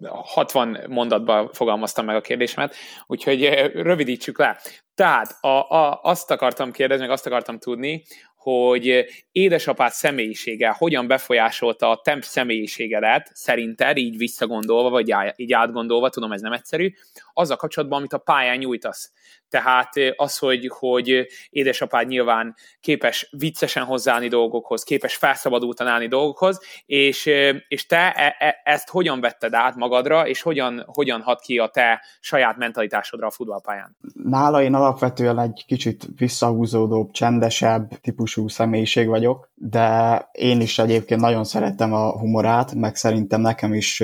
[0.10, 2.76] 60 mondatban fogalmaztam meg a kérdésemet,
[3.08, 3.44] úgyhogy
[3.74, 4.58] rövidítsük le.
[4.96, 8.04] Tehát a, a, azt akartam kérdezni, meg azt akartam tudni,
[8.44, 16.32] hogy édesapád személyisége hogyan befolyásolta a temp személyiségedet, szerinted, így visszagondolva, vagy így átgondolva, tudom,
[16.32, 16.94] ez nem egyszerű,
[17.34, 19.12] azzal kapcsolatban, amit a pályán nyújtasz.
[19.54, 27.30] Tehát az, hogy, hogy édesapád nyilván képes viccesen hozzáállni dolgokhoz, képes felszabadultan állni dolgokhoz, és,
[27.68, 31.68] és te e, e, ezt hogyan vetted át magadra, és hogyan, hogyan hat ki a
[31.68, 33.98] te saját mentalitásodra a futballpályán?
[34.14, 41.44] Nála én alapvetően egy kicsit visszahúzódóbb, csendesebb típusú személyiség vagyok, de én is egyébként nagyon
[41.44, 44.04] szeretem a humorát, meg szerintem nekem is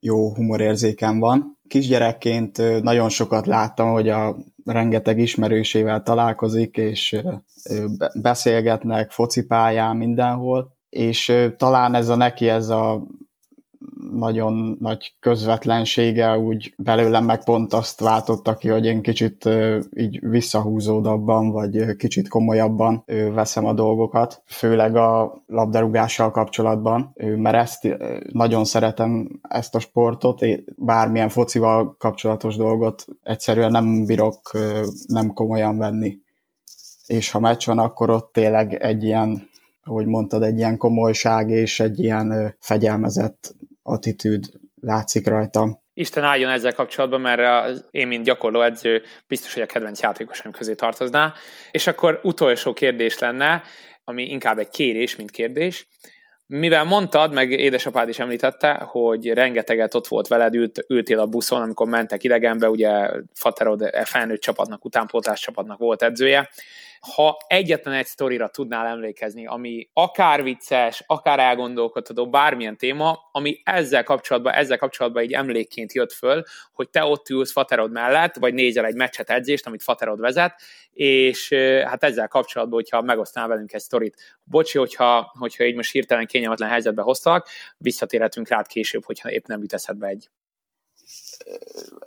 [0.00, 1.58] jó humorérzékem van.
[1.68, 4.36] Kisgyerekként nagyon sokat láttam, hogy a
[4.72, 7.20] rengeteg ismerősével találkozik, és
[8.14, 13.02] beszélgetnek focipályán mindenhol, és talán ez a neki ez a
[14.10, 19.48] nagyon nagy közvetlensége úgy belőlem meg pont azt váltotta ki, hogy én kicsit
[19.96, 27.88] így visszahúzódabban, vagy kicsit komolyabban veszem a dolgokat, főleg a labdarúgással kapcsolatban, mert ezt
[28.32, 30.40] nagyon szeretem ezt a sportot,
[30.76, 34.40] bármilyen focival kapcsolatos dolgot egyszerűen nem bírok
[35.06, 36.18] nem komolyan venni.
[37.06, 39.48] És ha meccs van, akkor ott tényleg egy ilyen
[39.88, 43.54] ahogy mondtad, egy ilyen komolyság és egy ilyen fegyelmezett
[43.88, 44.44] attitűd
[44.80, 45.82] látszik rajta.
[45.94, 50.74] Isten álljon ezzel kapcsolatban, mert én, mint gyakorló edző, biztos, hogy a kedvenc játékosaim közé
[50.74, 51.32] tartozná.
[51.70, 53.62] És akkor utolsó kérdés lenne,
[54.04, 55.88] ami inkább egy kérés, mint kérdés.
[56.46, 61.62] Mivel mondtad, meg édesapád is említette, hogy rengeteget ott volt veled, ült, ültél a buszon,
[61.62, 66.50] amikor mentek idegenbe, ugye Faterod e felnőtt csapatnak, utánpótlás csapatnak volt edzője,
[67.14, 74.02] ha egyetlen egy sztorira tudnál emlékezni, ami akár vicces, akár elgondolkodható, bármilyen téma, ami ezzel
[74.02, 78.84] kapcsolatban, ezzel kapcsolatban egy emlékként jött föl, hogy te ott ülsz Faterod mellett, vagy nézel
[78.84, 80.60] egy meccset edzést, amit Faterod vezet,
[80.92, 81.52] és
[81.84, 84.38] hát ezzel kapcsolatban, hogyha megosztnál velünk egy sztorit.
[84.44, 89.60] Bocsi, hogyha, hogyha így most hirtelen kényelmetlen helyzetbe hoztak, visszatérhetünk rád később, hogyha épp nem
[89.60, 90.28] jut eszedbe egy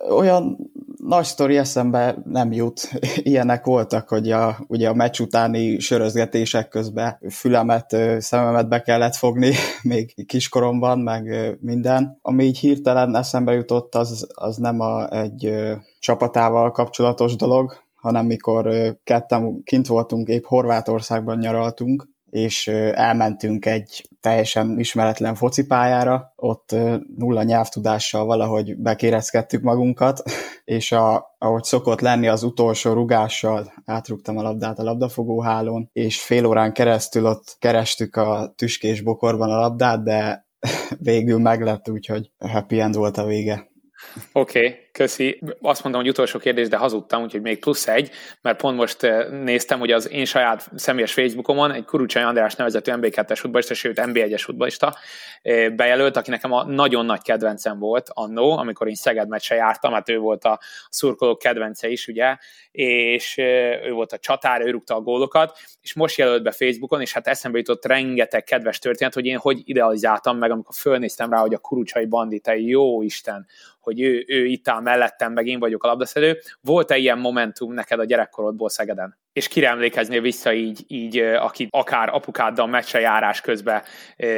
[0.08, 2.90] olyan nagy sztori eszembe nem jut.
[3.16, 9.52] Ilyenek voltak, hogy a, ugye a meccs utáni sörözgetések közben fülemet, szememet be kellett fogni,
[9.82, 12.18] még kiskoromban, meg minden.
[12.22, 15.52] Ami így hirtelen eszembe jutott, az, az nem a, egy
[15.98, 24.78] csapatával kapcsolatos dolog, hanem mikor ketten kint voltunk, épp Horvátországban nyaraltunk, és elmentünk egy teljesen
[24.78, 26.74] ismeretlen focipályára, ott
[27.16, 30.22] nulla nyelvtudással valahogy bekérezkedtük magunkat,
[30.64, 36.46] és a, ahogy szokott lenni, az utolsó rugással átrugtam a labdát a labdafogóhálón, és fél
[36.46, 40.46] órán keresztül ott kerestük a tüskés bokorban a labdát, de
[40.98, 43.71] végül meglett, úgyhogy happy end volt a vége.
[44.32, 45.40] Oké, okay, köszi.
[45.60, 48.10] Azt mondom, hogy utolsó kérdés, de hazudtam, úgyhogy még plusz egy,
[48.40, 52.92] mert pont most eh, néztem, hogy az én saját személyes Facebookomon egy Kurucsai András nevezetű
[52.94, 54.96] MB2-es futballista, sőt MB1-es futballista
[55.42, 59.92] eh, bejelölt, aki nekem a nagyon nagy kedvencem volt annó, amikor én Szeged meccse jártam,
[59.92, 62.36] hát ő volt a szurkolók kedvence is, ugye,
[62.70, 67.00] és eh, ő volt a csatár, ő rúgta a gólokat, és most jelölt be Facebookon,
[67.00, 71.38] és hát eszembe jutott rengeteg kedves történet, hogy én hogy idealizáltam meg, amikor fölnéztem rá,
[71.38, 73.46] hogy a Kurucsai banditai, jó Isten,
[73.82, 76.38] hogy ő, ő itt áll mellettem, meg én vagyok a labdaszedő.
[76.60, 79.20] Volt-e ilyen momentum neked a gyerekkorodból Szegeden?
[79.32, 83.82] És kire emlékeznél vissza így, így aki akár apukáddal meccse járás közben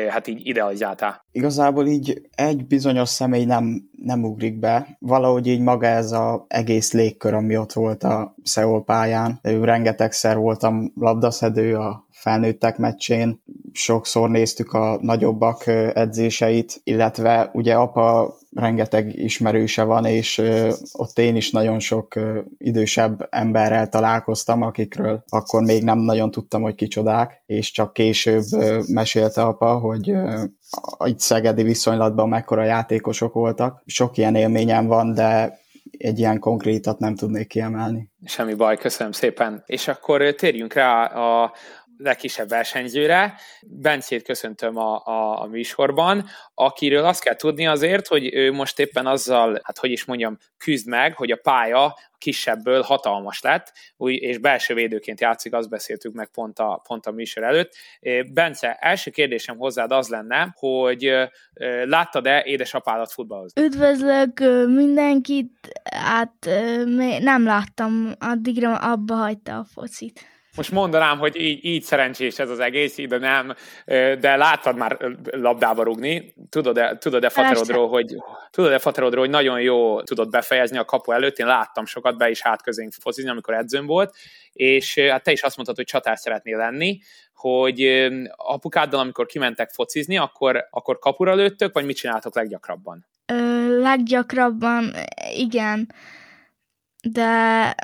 [0.08, 1.24] hát így idealizáltál?
[1.32, 4.96] Igazából így egy bizonyos személy nem, nem ugrik be.
[4.98, 9.38] Valahogy így maga ez az egész légkör, ami ott volt a Szeol pályán.
[9.42, 19.18] Rengetegszer voltam labdaszedő a felnőttek meccsén, sokszor néztük a nagyobbak edzéseit, illetve ugye apa rengeteg
[19.18, 20.42] ismerőse van, és
[20.92, 22.14] ott én is nagyon sok
[22.58, 28.44] idősebb emberrel találkoztam, akikről akkor még nem nagyon tudtam, hogy kicsodák, és csak később
[28.88, 30.12] mesélte apa, hogy
[30.98, 33.82] egy szegedi viszonylatban mekkora játékosok voltak.
[33.86, 35.62] Sok ilyen élményem van, de
[35.98, 38.10] egy ilyen konkrétat nem tudnék kiemelni.
[38.24, 39.62] Semmi baj, köszönöm szépen.
[39.66, 41.52] És akkor térjünk rá a,
[41.96, 43.34] legkisebb versenyzőre.
[43.62, 49.06] Bencét köszöntöm a, a, a műsorban, akiről azt kell tudni azért, hogy ő most éppen
[49.06, 54.38] azzal, hát hogy is mondjam, küzd meg, hogy a pálya kisebbből hatalmas lett, új, és
[54.38, 57.74] belső védőként játszik, azt beszéltük meg pont a, pont a műsor előtt.
[58.32, 61.12] Bence, első kérdésem hozzád az lenne, hogy
[61.84, 63.62] láttad-e édesapádat futballozni?
[63.62, 66.48] Üdvözlök mindenkit, hát
[67.20, 72.58] nem láttam, addigra abba hagyta a focit most mondanám, hogy így, így szerencsés ez az
[72.58, 73.54] egész, de nem,
[74.20, 78.16] de láttad már labdába rugni, tudod-e, tudod-e Faterodról, hogy,
[78.50, 82.42] tudod-e Faterodról, hogy nagyon jó tudod befejezni a kapu előtt, én láttam sokat, be is
[82.42, 84.14] hát közénk focizni, amikor edzőm volt,
[84.52, 86.98] és hát te is azt mondtad, hogy csatár szeretnél lenni,
[87.34, 93.06] hogy apukáddal, amikor kimentek focizni, akkor, akkor kapura lőttök, vagy mit csináltok leggyakrabban?
[93.26, 94.92] Ö, leggyakrabban,
[95.36, 95.88] igen
[97.12, 97.74] de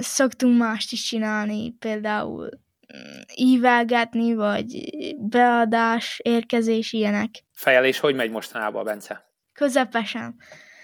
[0.00, 2.48] szoktunk mást is csinálni, például
[2.96, 7.30] mm, ívelgetni, vagy beadás, érkezés, ilyenek.
[7.52, 9.30] Fejelés hogy megy mostanában, Bence?
[9.52, 10.36] Közepesen.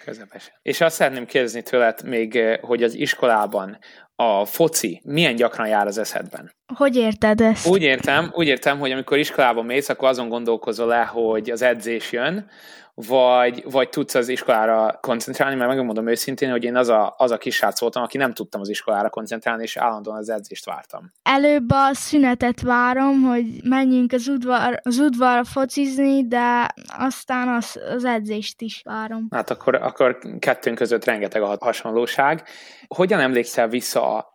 [0.05, 0.55] Közepesen.
[0.63, 3.79] És azt szeretném kérdezni tőled még, eh, hogy az iskolában
[4.17, 6.53] a foci milyen gyakran jár az eszedben?
[6.75, 7.67] Hogy érted ezt?
[7.67, 12.13] Úgy értem, úgy értem, hogy amikor iskolában mész, akkor azon gondolkozol le, hogy az edzés
[12.13, 12.51] jön,
[12.95, 17.37] vagy, vagy tudsz az iskolára koncentrálni, mert megmondom őszintén, hogy én az a, az a
[17.37, 21.13] kis srác voltam, aki nem tudtam az iskolára koncentrálni, és állandóan az edzést vártam.
[21.23, 28.05] Előbb a szünetet várom, hogy menjünk az, udvar, az udvarra focizni, de aztán az, az
[28.05, 29.27] edzést is várom.
[29.31, 32.43] Hát akkor, akkor kettőnk között rengeteg a hasonlóság.
[32.87, 34.33] Hogyan emlékszel vissza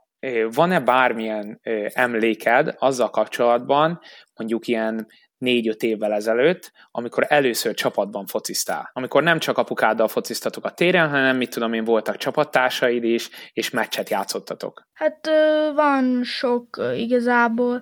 [0.52, 1.60] van-e bármilyen
[1.94, 4.00] emléked azzal kapcsolatban,
[4.36, 5.08] mondjuk ilyen
[5.40, 8.90] négy-öt évvel ezelőtt, amikor először csapatban fociztál.
[8.94, 13.70] Amikor nem csak apukáddal fociztatok a téren, hanem mit tudom én, voltak csapattársaid is, és
[13.70, 14.88] meccset játszottatok.
[14.94, 15.30] Hát
[15.76, 17.82] van sok igazából.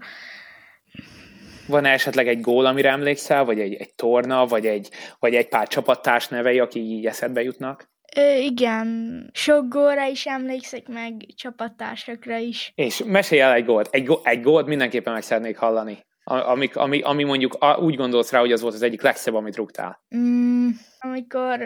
[1.68, 4.90] Van-e esetleg egy gól, amire emlékszel, vagy egy, egy torna, vagy egy,
[5.20, 7.90] vagy egy pár csapattárs nevei, akik így eszedbe jutnak?
[8.16, 12.72] Ö, igen, sok gólra is emlékszek, meg csapattársakra is.
[12.76, 13.88] És mesélj el egy gólt.
[13.92, 18.40] Egy, gól, egy gólt mindenképpen meg szeretnék hallani ami, ami, ami mondjuk úgy gondolsz rá,
[18.40, 20.02] hogy az volt az egyik legszebb, amit rúgtál?
[20.16, 20.70] Mm,
[21.00, 21.60] amikor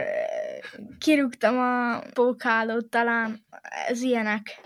[0.99, 3.45] kirúgtam a pókhálót, talán
[3.87, 4.59] ez ilyenek.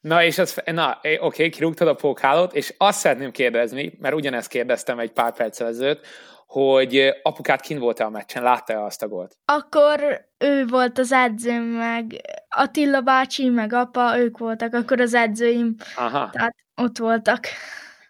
[0.00, 4.48] Na, és az, na, oké, okay, kirúgtad a pókhálót, és azt szeretném kérdezni, mert ugyanezt
[4.48, 6.06] kérdeztem egy pár perccel ezelőtt,
[6.46, 9.36] hogy apukát kin volt-e a meccsen, látta-e azt a gólt?
[9.44, 12.04] Akkor ő volt az edzőm, meg
[12.48, 15.74] Attila bácsi, meg apa, ők voltak akkor az edzőim.
[15.96, 16.30] Aha.
[16.32, 17.46] Tehát ott voltak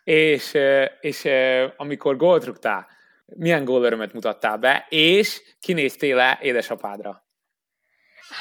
[0.07, 0.57] és,
[1.01, 1.29] és
[1.77, 2.87] amikor gólt rúgtál,
[3.27, 7.25] milyen gólörömet mutattál be, és kinéztél le édesapádra?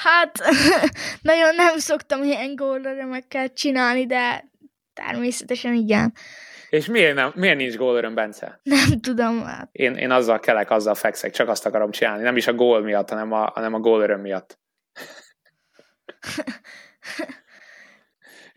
[0.03, 0.39] Hát,
[1.22, 4.49] nagyon nem szoktam ilyen gólörömekkel csinálni, de
[4.93, 6.13] természetesen igen.
[6.70, 8.59] És miért, nem, miért nincs gólöröm, Bence?
[8.63, 9.43] Nem tudom.
[9.43, 9.70] Hát.
[9.72, 12.24] Én, én azzal kelek, azzal fekszek, csak azt akarom csinálni.
[12.24, 14.59] Nem is a gól miatt, hanem a, hanem a gólöröm miatt.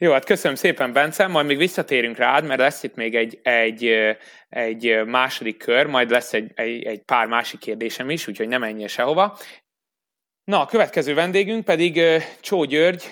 [0.00, 4.16] Jó, hát köszönöm szépen, Bence, majd még visszatérünk rád, mert lesz itt még egy, egy,
[4.48, 8.86] egy második kör, majd lesz egy, egy, egy pár másik kérdésem is, úgyhogy nem menjél
[8.86, 9.38] sehova.
[10.44, 12.00] Na, a következő vendégünk pedig
[12.40, 13.04] Csó György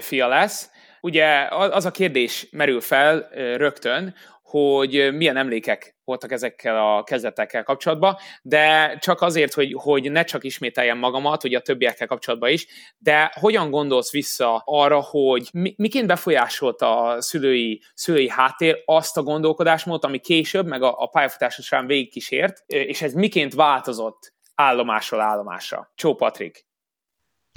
[0.00, 0.70] fia lesz.
[1.00, 4.14] Ugye az a kérdés merül fel rögtön,
[4.48, 10.44] hogy milyen emlékek voltak ezekkel a kezdetekkel kapcsolatban, de csak azért, hogy, hogy ne csak
[10.44, 12.66] ismételjem magamat, hogy a többiekkel kapcsolatban is,
[12.98, 19.22] de hogyan gondolsz vissza arra, hogy mi, miként befolyásolta a szülői, szülői háttér azt a
[19.22, 25.92] gondolkodásmódot, ami később, meg a, a pályafutása során végigkísért, és ez miként változott állomásról állomásra?
[25.94, 26.67] Csó Patrik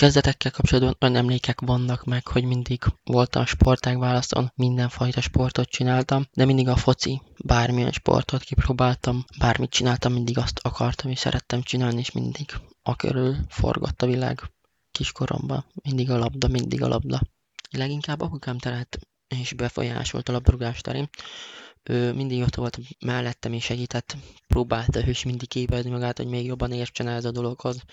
[0.01, 6.45] kezdetekkel kapcsolatban olyan emlékek vannak meg, hogy mindig voltam sportág választon, mindenfajta sportot csináltam, de
[6.45, 12.11] mindig a foci, bármilyen sportot kipróbáltam, bármit csináltam, mindig azt akartam és szerettem csinálni, és
[12.11, 14.41] mindig a körül forgott a világ
[14.91, 15.65] kiskoromban.
[15.83, 17.21] Mindig a labda, mindig a labda.
[17.71, 21.09] Leginkább apukám terelt és befolyásolt a labdarúgás terén.
[21.84, 24.17] Ő mindig ott volt mellettem és segített,
[24.47, 27.84] próbálta is mindig képezni magát, hogy még jobban értsen ez a dologhoz,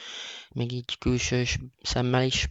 [0.48, 2.48] még így külsős szemmel is,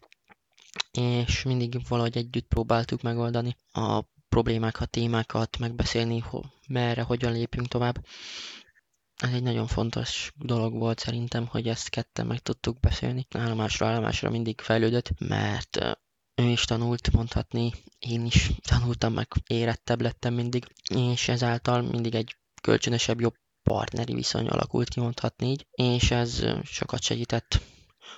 [0.91, 8.05] és mindig valahogy együtt próbáltuk megoldani a problémákat, témákat, megbeszélni, ho, merre, hogyan lépünk tovább.
[9.17, 13.27] Ez egy nagyon fontos dolog volt szerintem, hogy ezt ketten meg tudtuk beszélni.
[13.29, 15.79] Állomásra állomásra mindig fejlődött, mert
[16.37, 22.35] ő is tanult, mondhatni, én is tanultam, meg érettebb lettem mindig, és ezáltal mindig egy
[22.61, 27.59] kölcsönösebb, jobb partneri viszony alakult ki, mondhatni így, és ez sokat segített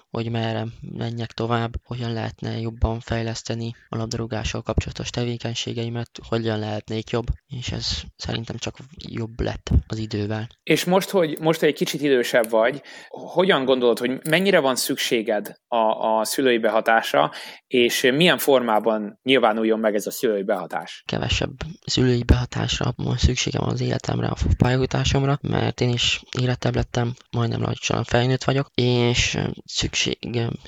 [0.10, 7.26] hogy merre menjek tovább, hogyan lehetne jobban fejleszteni a labdarúgással kapcsolatos tevékenységeimet, hogyan lehetnék jobb,
[7.48, 10.48] és ez szerintem csak jobb lett az idővel.
[10.64, 15.78] És most, hogy most egy kicsit idősebb vagy, hogyan gondolod, hogy mennyire van szükséged a,
[15.78, 17.32] a szülői behatásra,
[17.68, 21.04] és milyen formában nyilvánuljon meg ez a szülői behatás?
[21.06, 21.52] Kevesebb
[21.86, 28.04] szülői behatásra van szükségem az életemre, a pályafutásomra, mert én is életebb lettem, majdnem lassan
[28.04, 29.99] felnőtt vagyok, és szükség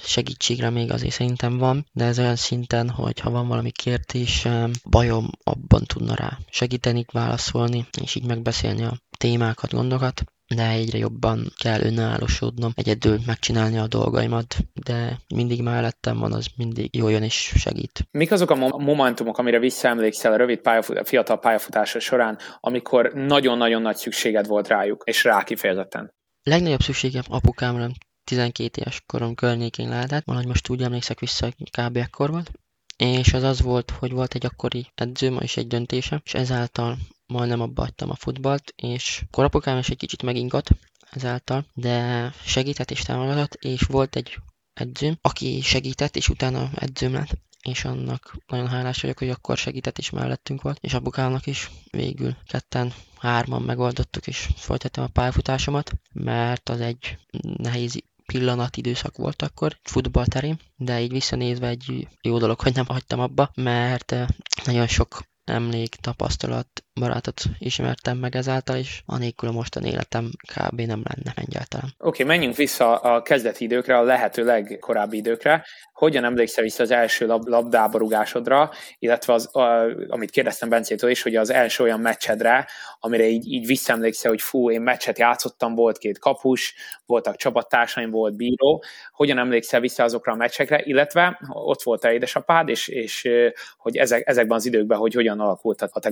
[0.04, 5.30] segítségre még azért szerintem van, de ez olyan szinten, hogy ha van valami kérdésem, bajom,
[5.44, 10.24] abban tudna rá segíteni, válaszolni, és így megbeszélni a témákat, gondokat
[10.56, 14.56] de egyre jobban kell önállósodnom, egyedül megcsinálni a dolgaimat,
[14.86, 18.08] de mindig mellettem van, az mindig jó jön és segít.
[18.12, 23.96] Mik azok a momentumok, amire visszaemlékszel a rövid pályafut- fiatal pályafutása során, amikor nagyon-nagyon nagy
[23.96, 26.14] szükséged volt rájuk, és rá kifejezetten?
[26.44, 27.90] Legnagyobb szükségem apukámra
[28.32, 31.98] 12 éves korom környékén lehetett, valahogy most úgy emlékszek vissza, kb.
[31.98, 32.52] ekkor volt,
[32.98, 37.62] és az az volt, hogy volt egy akkori edzőm és egy döntése, és ezáltal majdnem
[37.62, 40.70] abba hagytam a futballt, és korapokám is egy kicsit megingott
[41.10, 44.38] ezáltal, de segített és támogatott, és volt egy
[44.74, 49.98] edzőm, aki segített, és utána edzőm lett, és annak nagyon hálás vagyok, hogy akkor segített
[49.98, 56.70] és mellettünk volt, és apukámnak is végül ketten, hárman megoldottuk, és folytattam a pályafutásomat, mert
[56.70, 57.18] az egy
[57.58, 63.20] nehéz pillanat időszak volt akkor futballterén, de így visszanézve egy jó dolog, hogy nem hagytam
[63.20, 64.28] abba, mert eh,
[64.66, 70.82] nagyon sok emlék, tapasztalat, barátot ismertem meg ezáltal, és anélkül a mostani életem kb.
[70.82, 71.89] nem lenne egyáltalán.
[71.98, 75.66] Oké, okay, menjünk vissza a kezdeti időkre, a lehető legkorábbi időkre.
[75.94, 79.62] Hogyan emlékszel vissza az első lab- labdába rugásodra, illetve az, a,
[80.08, 82.68] amit kérdeztem Bencétől is, hogy az első olyan meccsedre,
[83.00, 86.74] amire így, így visszaemlékszel, hogy fú, én meccset játszottam, volt két kapus,
[87.06, 88.84] voltak csapattársaim, volt bíró.
[89.12, 93.30] Hogyan emlékszel vissza azokra a meccsekre, illetve ott volt a édesapád, és, és
[93.78, 96.10] hogy ezek, ezekben az időkben, hogy hogyan alakult a te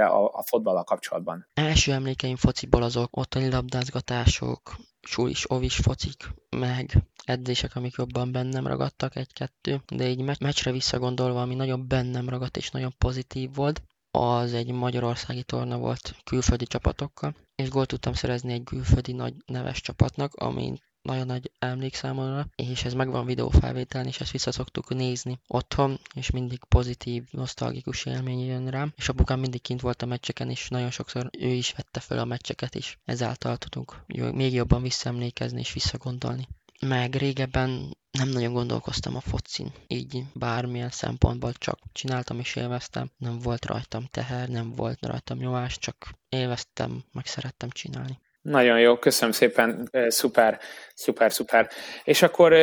[0.00, 1.46] gondolkodásra a, a fotballal kapcsolatban?
[1.54, 6.90] Első emlékeim fociból azok ottani labdázgatások, sulis, ovis focik, meg
[7.24, 12.56] edzések, amik jobban bennem ragadtak, egy-kettő, de így me- meccsre visszagondolva, ami nagyon bennem ragadt
[12.56, 13.82] és nagyon pozitív volt,
[14.12, 19.80] az egy magyarországi torna volt külföldi csapatokkal, és gólt tudtam szerezni egy külföldi nagy neves
[19.80, 25.40] csapatnak, amin nagyon nagy emlék számomra, és ez megvan videófelvételen, és ezt vissza szoktuk nézni
[25.46, 30.50] otthon, és mindig pozitív, nosztalgikus élmény jön rám, és apukám mindig kint volt a meccseken,
[30.50, 35.60] és nagyon sokszor ő is vette fel a meccseket is, ezáltal tudunk még jobban visszaemlékezni
[35.60, 36.48] és visszagondolni.
[36.80, 43.38] Meg régebben nem nagyon gondolkoztam a focin, így bármilyen szempontból csak csináltam és élveztem, nem
[43.38, 48.18] volt rajtam teher, nem volt rajtam nyomás, csak élveztem, meg szerettem csinálni.
[48.42, 50.58] Nagyon jó, köszönöm szépen, szuper,
[50.94, 51.68] szuper, szuper.
[52.04, 52.54] És akkor,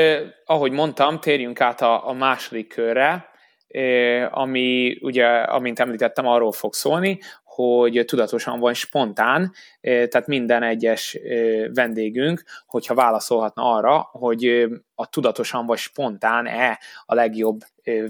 [0.45, 3.29] ahogy mondtam, térjünk át a, a második körre,
[4.29, 7.19] ami ugye, amint említettem, arról fog szólni,
[7.57, 9.51] hogy tudatosan vagy spontán,
[9.81, 11.17] tehát minden egyes
[11.73, 17.59] vendégünk, hogyha válaszolhatna arra, hogy a tudatosan vagy spontán-e a legjobb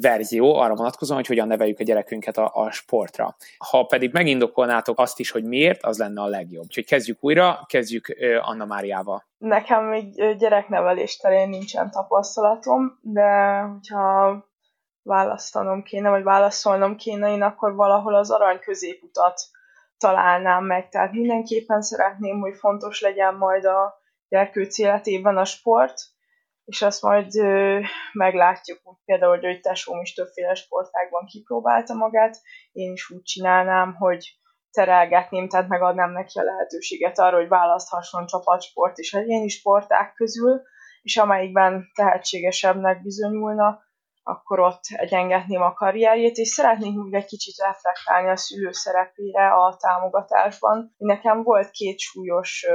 [0.02, 3.36] verzió arra vonatkozóan, hogy hogyan neveljük a gyerekünket a, a sportra.
[3.58, 6.64] Ha pedig megindokolnátok azt is, hogy miért, az lenne a legjobb.
[6.64, 9.26] Úgyhogy kezdjük újra, kezdjük Anna Máriával.
[9.38, 14.47] Nekem még gyereknevelés terén nincsen tapasztalatom, de hogyha
[15.08, 19.41] választanom kéne, vagy válaszolnom kéne, én akkor valahol az arany középutat
[19.97, 20.89] találnám meg.
[20.89, 23.95] Tehát mindenképpen szeretném, hogy fontos legyen majd a
[24.30, 26.01] gyerkőc életében a sport,
[26.66, 27.80] és azt majd ö,
[28.14, 32.38] meglátjuk, úgy például, hogy tesóm is többféle sportágban kipróbálta magát,
[32.72, 34.38] én is úgy csinálnám, hogy
[34.72, 40.62] terelgetném, tehát megadnám neki a lehetőséget arra, hogy választhasson csapatsport és egyéni sporták közül,
[41.01, 43.80] és amelyikben tehetségesebbnek bizonyulna,
[44.28, 49.78] akkor ott egyengetném a karrierjét, és szeretnék még egy kicsit reflektálni a szülő szerepére a
[49.80, 50.94] támogatásban.
[50.98, 52.66] Nekem volt két súlyos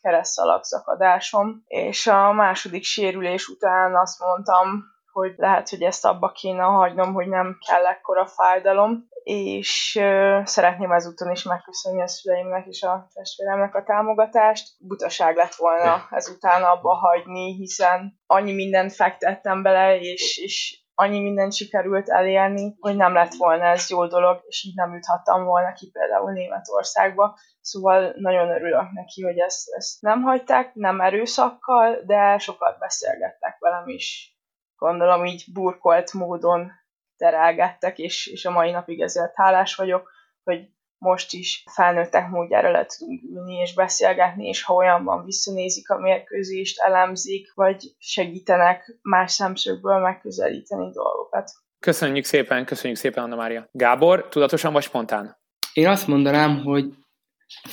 [0.00, 7.12] keresztalagzakadásom, és a második sérülés után azt mondtam, hogy lehet, hogy ezt abba kéne hagynom,
[7.12, 13.08] hogy nem kell ekkora fájdalom, és uh, szeretném ezúton is megköszönni a szüleimnek és a
[13.14, 14.68] testvéremnek a támogatást.
[14.78, 21.52] Butaság lett volna ezután abba hagyni, hiszen annyi mindent fektettem bele, és, és annyi mindent
[21.52, 25.90] sikerült elérni, hogy nem lett volna ez jó dolog, és így nem juthattam volna ki
[25.90, 27.38] például Németországba.
[27.60, 33.88] Szóval nagyon örülök neki, hogy ezt, ezt nem hagyták, nem erőszakkal, de sokat beszélgettek velem
[33.88, 34.38] is.
[34.76, 36.72] Gondolom így burkolt módon
[37.16, 40.10] terelgettek, és, és a mai napig ezért hálás vagyok,
[40.42, 40.68] hogy
[41.00, 45.98] most is felnőttek módjára le tudunk ülni és beszélgetni, és ha olyan van, visszanézik a
[45.98, 51.50] mérkőzést, elemzik, vagy segítenek más szemszögből megközelíteni dolgokat.
[51.78, 53.68] Köszönjük szépen, köszönjük szépen, Anna Mária.
[53.72, 55.38] Gábor, tudatosan vagy spontán?
[55.72, 56.84] Én azt mondanám, hogy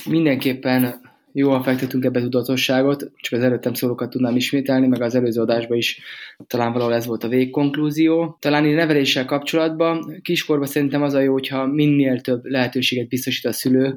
[0.04, 5.76] mindenképpen jól fektetünk ebbe tudatosságot, csak az előttem szólókat tudnám ismételni, meg az előző adásban
[5.76, 6.00] is
[6.46, 8.36] talán valahol ez volt a végkonklúzió.
[8.40, 13.52] Talán így neveléssel kapcsolatban kiskorban szerintem az a jó, hogyha minél több lehetőséget biztosít a
[13.52, 13.96] szülő,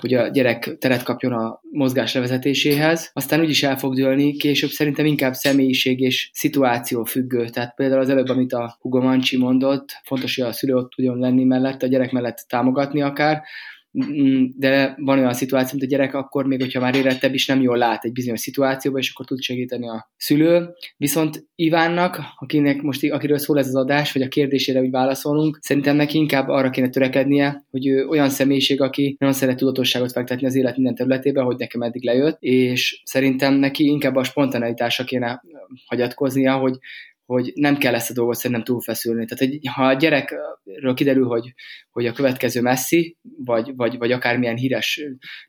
[0.00, 3.10] hogy a gyerek teret kapjon a mozgás levezetéséhez.
[3.12, 7.48] Aztán úgy is el fog dőlni, később szerintem inkább személyiség és szituáció függő.
[7.48, 11.18] Tehát például az előbb, amit a Hugo Manci mondott, fontos, hogy a szülő ott tudjon
[11.18, 13.42] lenni mellett, a gyerek mellett támogatni akár,
[14.56, 17.76] de van olyan szituáció, mint a gyerek akkor még, hogyha már érettebb is nem jól
[17.76, 20.68] lát egy bizonyos szituációban, és akkor tud segíteni a szülő.
[20.96, 25.96] Viszont Ivánnak, akinek most, akiről szól ez az adás, vagy a kérdésére úgy válaszolunk, szerintem
[25.96, 30.54] neki inkább arra kéne törekednie, hogy ő olyan személyiség, aki nagyon szeret tudatosságot fektetni az
[30.54, 35.42] élet minden területébe, hogy nekem eddig lejött, és szerintem neki inkább a spontaneitásra kéne
[35.86, 36.78] hagyatkoznia, hogy
[37.28, 39.24] hogy nem kell ezt a dolgot szerintem túlfeszülni.
[39.24, 41.54] Tehát, hogy ha a gyerekről kiderül, hogy,
[41.90, 45.00] hogy a következő Messi, vagy, vagy, vagy akármilyen híres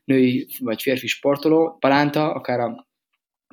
[0.04, 2.88] női vagy férfi sportoló, Palánta, akár a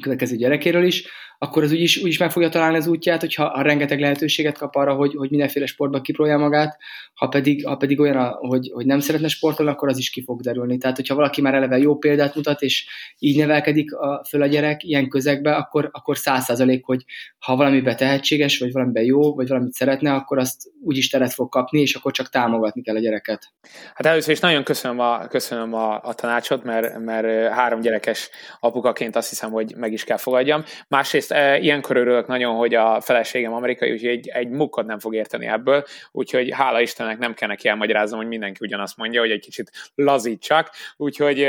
[0.01, 1.07] következő gyerekéről is,
[1.37, 4.93] akkor az úgyis, úgyis meg fogja találni az útját, hogyha ha rengeteg lehetőséget kap arra,
[4.93, 6.77] hogy, hogy mindenféle sportban kipróbálja magát,
[7.13, 10.41] ha pedig, ha pedig olyan, hogy, hogy nem szeretne sportolni, akkor az is ki fog
[10.41, 10.77] derülni.
[10.77, 12.87] Tehát, hogyha valaki már eleve jó példát mutat, és
[13.19, 17.05] így nevelkedik a, föl a gyerek ilyen közegbe, akkor, akkor száz százalék, hogy
[17.39, 21.79] ha valamiben tehetséges, vagy valamiben jó, vagy valamit szeretne, akkor azt úgyis teret fog kapni,
[21.79, 23.53] és akkor csak támogatni kell a gyereket.
[23.93, 28.29] Hát először is nagyon köszönöm a, köszönöm a, a tanácsot, mert, mert három gyerekes
[28.59, 30.63] apukaként azt hiszem, hogy meg is kell fogadjam.
[30.87, 35.15] Másrészt Egyrészt ilyenkor örülök nagyon, hogy a feleségem amerikai, úgyhogy egy, egy mukkot nem fog
[35.15, 39.39] érteni ebből, úgyhogy hála Istennek nem kell neki elmagyaráznom, hogy mindenki ugyanazt mondja, hogy egy
[39.39, 41.47] kicsit lazítsak, úgyhogy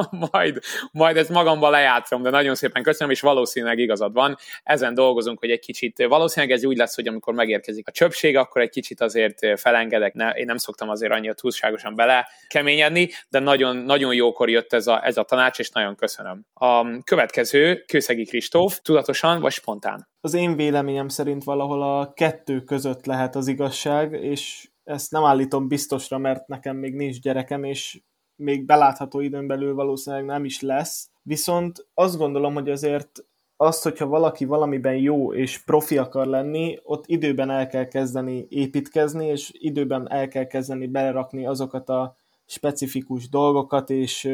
[0.32, 0.58] majd,
[0.92, 4.36] majd ezt magamban lejátszom, de nagyon szépen köszönöm, és valószínűleg igazad van.
[4.62, 8.62] Ezen dolgozunk, hogy egy kicsit, valószínűleg ez úgy lesz, hogy amikor megérkezik a csöpség, akkor
[8.62, 13.76] egy kicsit azért felengedek, ne, én nem szoktam azért annyira túlságosan bele keményedni, de nagyon,
[13.76, 16.46] nagyon jókor jött ez a, ez a tanács, és nagyon köszönöm.
[16.54, 20.08] A következő, Kőszegi Kristóf, tudatosan vagy spontán?
[20.20, 25.68] Az én véleményem szerint valahol a kettő között lehet az igazság, és ezt nem állítom
[25.68, 28.00] biztosra, mert nekem még nincs gyerekem, és
[28.42, 31.10] még belátható időn belül valószínűleg nem is lesz.
[31.22, 33.24] Viszont azt gondolom, hogy azért
[33.56, 39.26] azt, hogyha valaki valamiben jó és profi akar lenni, ott időben el kell kezdeni építkezni,
[39.26, 42.16] és időben el kell kezdeni belerakni azokat a
[42.52, 44.28] specifikus dolgokat és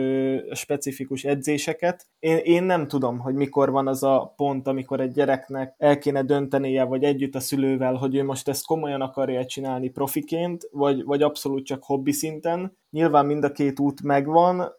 [0.52, 2.06] specifikus edzéseket.
[2.18, 6.22] Én, én nem tudom, hogy mikor van az a pont, amikor egy gyereknek el kéne
[6.22, 11.22] döntenie, vagy együtt a szülővel, hogy ő most ezt komolyan akarja csinálni profiként, vagy, vagy
[11.22, 12.76] abszolút csak hobbi szinten.
[12.90, 14.72] Nyilván mind a két út megvan,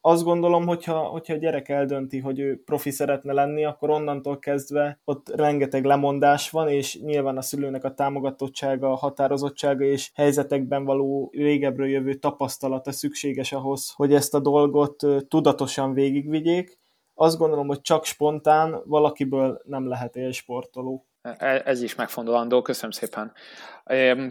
[0.00, 5.00] azt gondolom, hogyha, hogyha a gyerek eldönti, hogy ő profi szeretne lenni, akkor onnantól kezdve
[5.04, 11.30] ott rengeteg lemondás van, és nyilván a szülőnek a támogatottsága, a határozottsága és helyzetekben való
[11.32, 16.78] régebről jövő tapasztalata szükséges ahhoz, hogy ezt a dolgot tudatosan végigvigyék.
[17.14, 21.06] Azt gondolom, hogy csak spontán valakiből nem lehet élsportoló.
[21.22, 23.32] E, ez is megfontolandó, köszönöm szépen.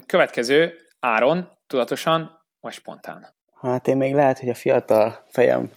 [0.06, 3.38] Következő, Áron, tudatosan vagy spontán?
[3.62, 5.72] Hát én még lehet, hogy a fiatal fejem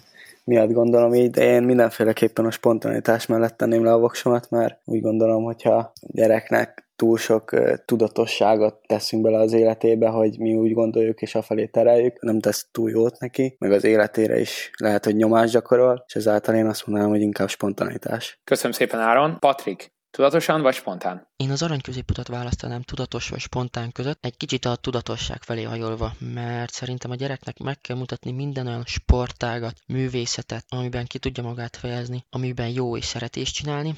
[0.45, 5.01] miatt gondolom így, de én mindenféleképpen a spontanitás mellett tenném le a voksomat, mert úgy
[5.01, 7.51] gondolom, hogyha gyereknek túl sok
[7.85, 12.91] tudatosságot teszünk bele az életébe, hogy mi úgy gondoljuk és afelé tereljük, nem tesz túl
[12.91, 17.11] jót neki, meg az életére is lehet, hogy nyomást gyakorol, és ezáltal én azt mondanám,
[17.11, 18.41] hogy inkább spontanitás.
[18.45, 19.37] Köszönöm szépen, Áron.
[19.39, 21.27] Patrik, Tudatosan vagy spontán?
[21.37, 26.13] Én az arany középutat választanám tudatos vagy spontán között, egy kicsit a tudatosság felé hajolva,
[26.19, 31.77] mert szerintem a gyereknek meg kell mutatni minden olyan sportágat, művészetet, amiben ki tudja magát
[31.77, 33.95] fejezni, amiben jó és szeretés csinálni,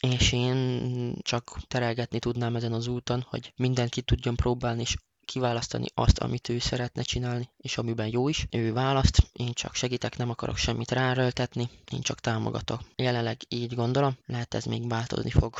[0.00, 4.94] és én csak terelgetni tudnám ezen az úton, hogy mindenki tudjon próbálni, és
[5.26, 8.46] kiválasztani azt, amit ő szeretne csinálni, és amiben jó is.
[8.50, 12.80] Ő választ, én csak segítek, nem akarok semmit ráröltetni, én csak támogatok.
[12.96, 15.54] Jelenleg így gondolom, lehet ez még változni fog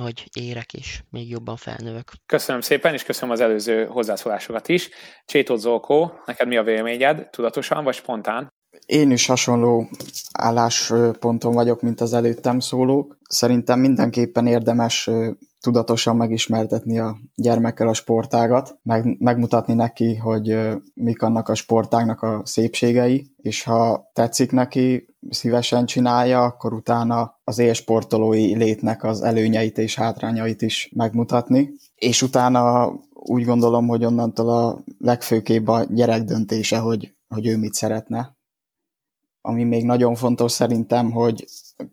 [0.00, 2.12] hogy érek és még jobban felnövök.
[2.26, 4.88] Köszönöm szépen, és köszönöm az előző hozzászólásokat is.
[5.24, 7.30] Csétót Zolkó, neked mi a véleményed?
[7.30, 8.52] Tudatosan vagy spontán?
[8.86, 9.88] Én is hasonló
[10.32, 13.18] állásponton vagyok, mint az előttem szólók.
[13.28, 15.10] Szerintem mindenképpen érdemes
[15.60, 20.58] tudatosan megismertetni a gyermekkel a sportágat, meg, megmutatni neki, hogy
[20.94, 27.58] mik annak a sportágnak a szépségei, és ha tetszik neki, szívesen csinálja, akkor utána az
[27.58, 31.70] élsportolói létnek az előnyeit és hátrányait is megmutatni.
[31.94, 37.74] És utána úgy gondolom, hogy onnantól a legfőképp a gyerek döntése, hogy, hogy ő mit
[37.74, 38.36] szeretne.
[39.48, 41.44] Ami még nagyon fontos szerintem, hogy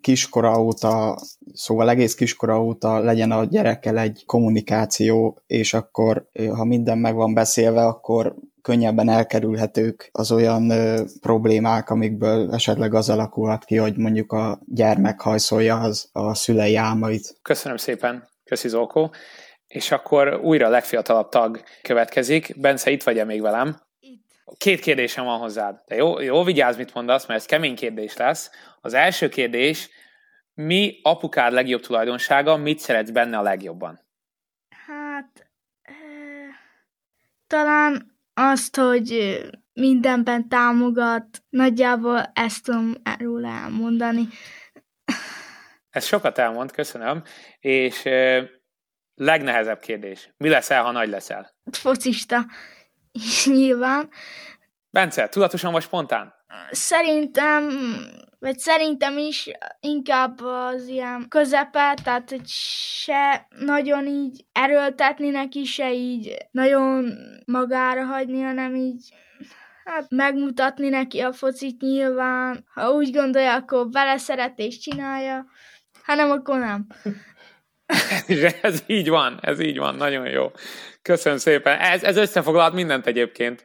[0.01, 1.18] kiskora óta,
[1.53, 7.34] szóval egész kiskora óta legyen a gyerekkel egy kommunikáció, és akkor, ha minden meg van
[7.34, 14.32] beszélve, akkor könnyebben elkerülhetők az olyan ö, problémák, amikből esetleg az alakulhat ki, hogy mondjuk
[14.32, 17.38] a gyermek hajszolja az a szülei álmait.
[17.41, 19.12] Köszönöm szépen, köszi Zolkó.
[19.68, 22.60] És akkor újra a legfiatalabb tag következik.
[22.60, 23.84] Bence, itt vagy-e még velem?
[24.58, 25.82] Két kérdésem van hozzád.
[25.86, 28.51] De jó, jó vigyázz, mit mondasz, mert ez kemény kérdés lesz.
[28.82, 29.89] Az első kérdés,
[30.53, 33.99] mi apukád legjobb tulajdonsága, mit szeretsz benne a legjobban?
[34.88, 35.49] Hát,
[35.82, 35.93] e,
[37.47, 39.39] talán azt, hogy
[39.74, 44.28] mindenben támogat, nagyjából ezt tudom róla elmondani.
[45.89, 47.24] Ez sokat elmond, köszönöm.
[47.60, 48.49] És e,
[49.16, 50.34] legnehezebb kérdés.
[50.38, 51.56] Mi leszel, ha nagy leszel?
[51.72, 52.45] Focista.
[53.45, 54.09] Nyilván.
[54.89, 56.34] Bence, tudatosan vagy spontán?
[56.72, 57.70] Szerintem,
[58.39, 59.49] vagy szerintem is
[59.80, 67.13] inkább az ilyen közepe, tehát hogy se nagyon így erőltetni neki, se így nagyon
[67.45, 69.13] magára hagyni, hanem így
[69.86, 72.66] hát megmutatni neki a focit nyilván.
[72.74, 75.45] Ha úgy gondolja, akkor beleszeret és csinálja,
[76.03, 76.88] hanem akkor nem.
[78.61, 80.51] ez így van, ez így van, nagyon jó.
[81.01, 81.79] Köszönöm szépen.
[81.79, 83.63] Ez, ez összefoglalt mindent egyébként.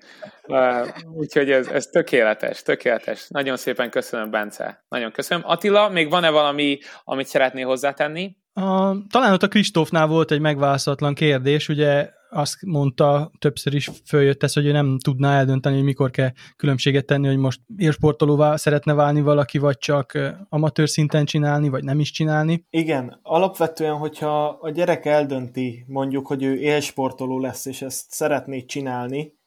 [1.12, 3.28] Úgyhogy ez, ez tökéletes, tökéletes.
[3.28, 4.84] Nagyon szépen köszönöm, Bence.
[4.88, 5.42] Nagyon köszönöm.
[5.46, 8.36] Attila, még van-e valami, amit szeretnél hozzátenni?
[8.52, 14.42] A, talán ott a Kristófnál volt egy megválaszolatlan kérdés, ugye azt mondta, többször is följött
[14.42, 18.94] ez, hogy ő nem tudná eldönteni, hogy mikor kell különbséget tenni, hogy most élsportolóvá szeretne
[18.94, 20.18] válni valaki, vagy csak
[20.48, 22.64] amatőr szinten csinálni, vagy nem is csinálni.
[22.70, 29.38] Igen, alapvetően, hogyha a gyerek eldönti mondjuk, hogy ő élsportoló lesz, és ezt szeretné csinálni,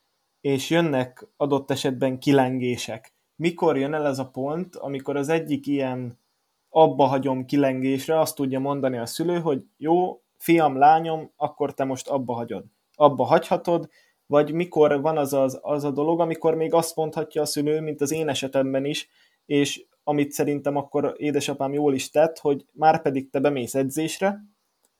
[0.42, 3.14] és jönnek adott esetben kilengések.
[3.36, 6.22] Mikor jön el ez a pont, amikor az egyik ilyen
[6.70, 12.08] abba hagyom kilengésre azt tudja mondani a szülő, hogy jó, fiam, lányom, akkor te most
[12.08, 12.66] abba hagyod.
[12.96, 13.90] Abba hagyhatod,
[14.26, 18.02] vagy mikor van az, az, az a dolog, amikor még azt mondhatja a szülő, mint
[18.02, 19.10] az én esetemben is,
[19.46, 24.40] és amit szerintem akkor édesapám jól is tett, hogy már pedig te bemész edzésre,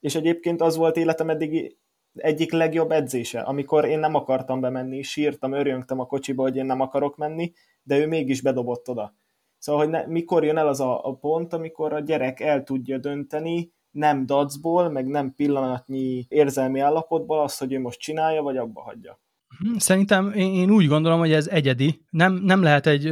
[0.00, 1.76] és egyébként az volt életem eddig
[2.14, 6.80] egyik legjobb edzése, amikor én nem akartam bemenni, sírtam, örjöngtem a kocsiba, hogy én nem
[6.80, 9.14] akarok menni, de ő mégis bedobott oda.
[9.58, 12.98] Szóval, hogy ne, mikor jön el az a, a pont, amikor a gyerek el tudja
[12.98, 18.80] dönteni, nem dacból, meg nem pillanatnyi érzelmi állapotból azt, hogy ő most csinálja, vagy abba
[18.80, 19.20] hagyja.
[19.58, 22.04] Mhm, szerintem én úgy gondolom, hogy ez egyedi.
[22.10, 23.10] Nem, nem lehet egy,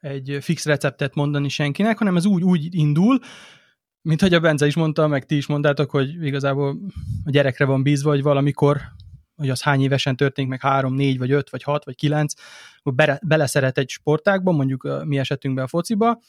[0.00, 3.18] egy fix receptet mondani senkinek, hanem ez úgy, úgy indul,
[4.02, 6.78] mint hogy a Bence is mondta, meg ti is mondtátok, hogy igazából
[7.24, 8.80] a gyerekre van bízva, hogy valamikor,
[9.36, 12.34] hogy az hány évesen történik, meg három, négy, vagy öt, vagy hat, vagy kilenc,
[12.78, 16.20] akkor be, beleszeret egy sportákba, mondjuk a mi esetünkben a fociba,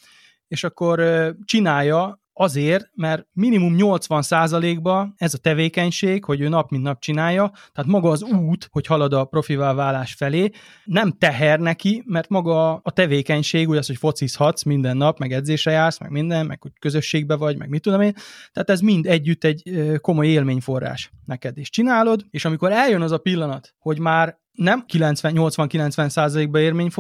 [0.47, 1.03] és akkor
[1.45, 7.91] csinálja Azért, mert minimum 80%-ba ez a tevékenység, hogy ő nap mint nap csinálja, tehát
[7.91, 10.49] maga az út, hogy halad a profivá válás felé,
[10.83, 15.71] nem teher neki, mert maga a tevékenység, úgy az, hogy focizhatsz minden nap, meg edzésre
[15.71, 18.13] jársz, meg minden, meg hogy közösségbe vagy, meg mit tudom én,
[18.51, 19.63] tehát ez mind együtt egy
[20.01, 26.09] komoly élményforrás neked, és csinálod, és amikor eljön az a pillanat, hogy már nem 90-80-90
[26.09, 26.59] százalékba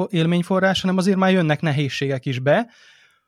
[0.09, 2.67] élményforrás, hanem azért már jönnek nehézségek is be,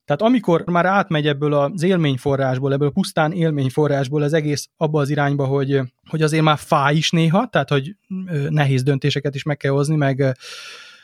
[0.06, 5.10] tehát amikor már átmegy ebből az élményforrásból, ebből a pusztán élményforrásból az egész abba az
[5.10, 7.95] irányba, hogy, hogy azért már fáj is néha, tehát hogy
[8.49, 10.38] nehéz döntéseket is meg kell hozni, meg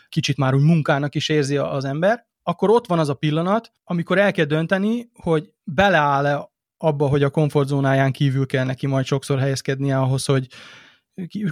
[0.09, 4.17] kicsit már úgy munkának is érzi az ember, akkor ott van az a pillanat, amikor
[4.17, 9.97] el kell dönteni, hogy beleáll-e abba, hogy a komfortzónáján kívül kell neki majd sokszor helyezkednie
[9.97, 10.47] ahhoz, hogy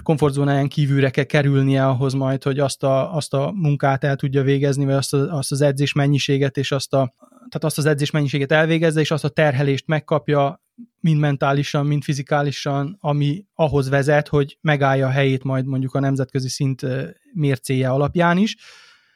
[0.02, 4.84] komfortzónáján kívülre kell kerülnie ahhoz majd, hogy azt a, azt a munkát el tudja végezni,
[4.84, 8.52] vagy azt, a, azt az edzés mennyiséget és azt a, tehát azt az edzés mennyiséget
[8.52, 10.62] elvégezze, és azt a terhelést megkapja
[11.00, 16.48] mind mentálisan, mind fizikálisan, ami ahhoz vezet, hogy megállja a helyét majd mondjuk a nemzetközi
[16.48, 16.86] szint
[17.32, 18.56] mércéje alapján is.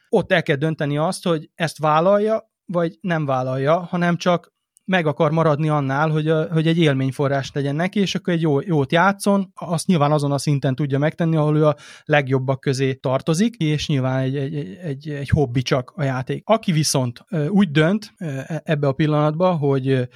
[0.09, 4.53] Ott el kell dönteni azt, hogy ezt vállalja, vagy nem vállalja, hanem csak
[4.85, 8.91] meg akar maradni annál, hogy, hogy egy élményforrás legyen neki, és akkor egy jó, jót
[8.91, 13.87] játszon, azt nyilván azon a szinten tudja megtenni, ahol ő a legjobbak közé tartozik, és
[13.87, 16.41] nyilván egy, egy, egy, egy hobbi csak a játék.
[16.45, 20.09] Aki viszont úgy dönt e, ebbe a pillanatba, hogy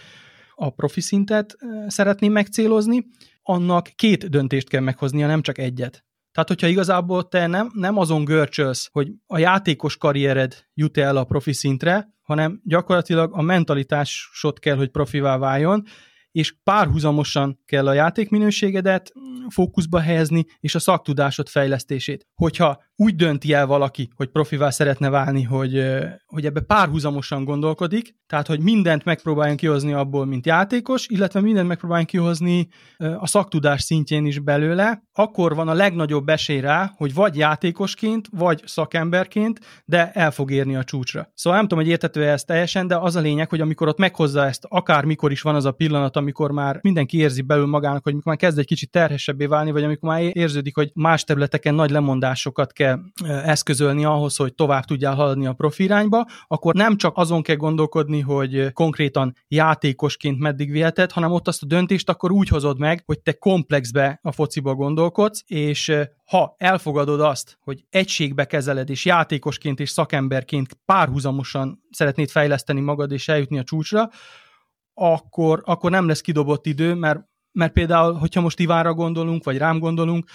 [0.56, 1.58] a profi szintet
[1.88, 3.06] szeretné megcélozni,
[3.44, 6.04] annak két döntést kell meghoznia, nem csak egyet.
[6.32, 11.24] Tehát, hogyha igazából te nem, nem azon görcsölsz, hogy a játékos karriered jut el a
[11.24, 15.84] profi szintre, hanem gyakorlatilag a mentalitásod kell, hogy profivá váljon,
[16.32, 19.12] és párhuzamosan kell a játékminőségedet
[19.50, 22.28] fókuszba helyezni, és a szaktudásod fejlesztését.
[22.34, 25.84] Hogyha úgy dönti el valaki, hogy profivá szeretne válni, hogy,
[26.26, 32.08] hogy ebbe párhuzamosan gondolkodik, tehát hogy mindent megpróbáljon kihozni abból, mint játékos, illetve mindent megpróbáljon
[32.08, 38.28] kihozni a szaktudás szintjén is belőle, akkor van a legnagyobb esély rá, hogy vagy játékosként,
[38.32, 41.32] vagy szakemberként, de el fog érni a csúcsra.
[41.34, 44.46] Szóval nem tudom, hogy értető ez teljesen, de az a lényeg, hogy amikor ott meghozza
[44.46, 48.14] ezt, akár mikor is van az a pillanat, amikor már mindenki érzi belül magának, hogy
[48.14, 51.90] mikor már kezd egy kicsit terhesebbé válni, vagy amikor már érződik, hogy más területeken nagy
[51.90, 52.89] lemondásokat kell
[53.28, 58.20] eszközölni ahhoz, hogy tovább tudjál haladni a profi irányba, akkor nem csak azon kell gondolkodni,
[58.20, 63.20] hogy konkrétan játékosként meddig viheted, hanem ott azt a döntést akkor úgy hozod meg, hogy
[63.20, 65.94] te komplexbe a fociba gondolkodsz, és
[66.26, 73.28] ha elfogadod azt, hogy egységbe kezeled, és játékosként és szakemberként párhuzamosan szeretnéd fejleszteni magad és
[73.28, 74.10] eljutni a csúcsra,
[74.94, 77.20] akkor, akkor nem lesz kidobott idő, mert,
[77.52, 80.30] mert például, hogyha most Ivánra gondolunk, vagy rám gondolunk,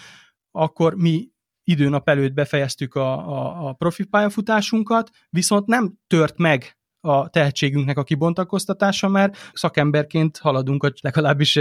[0.50, 1.28] akkor mi
[1.65, 8.03] időnap előtt befejeztük a, a, a profi pályafutásunkat, viszont nem tört meg a tehetségünknek a
[8.03, 11.59] kibontakoztatása, mert szakemberként haladunk, legalábbis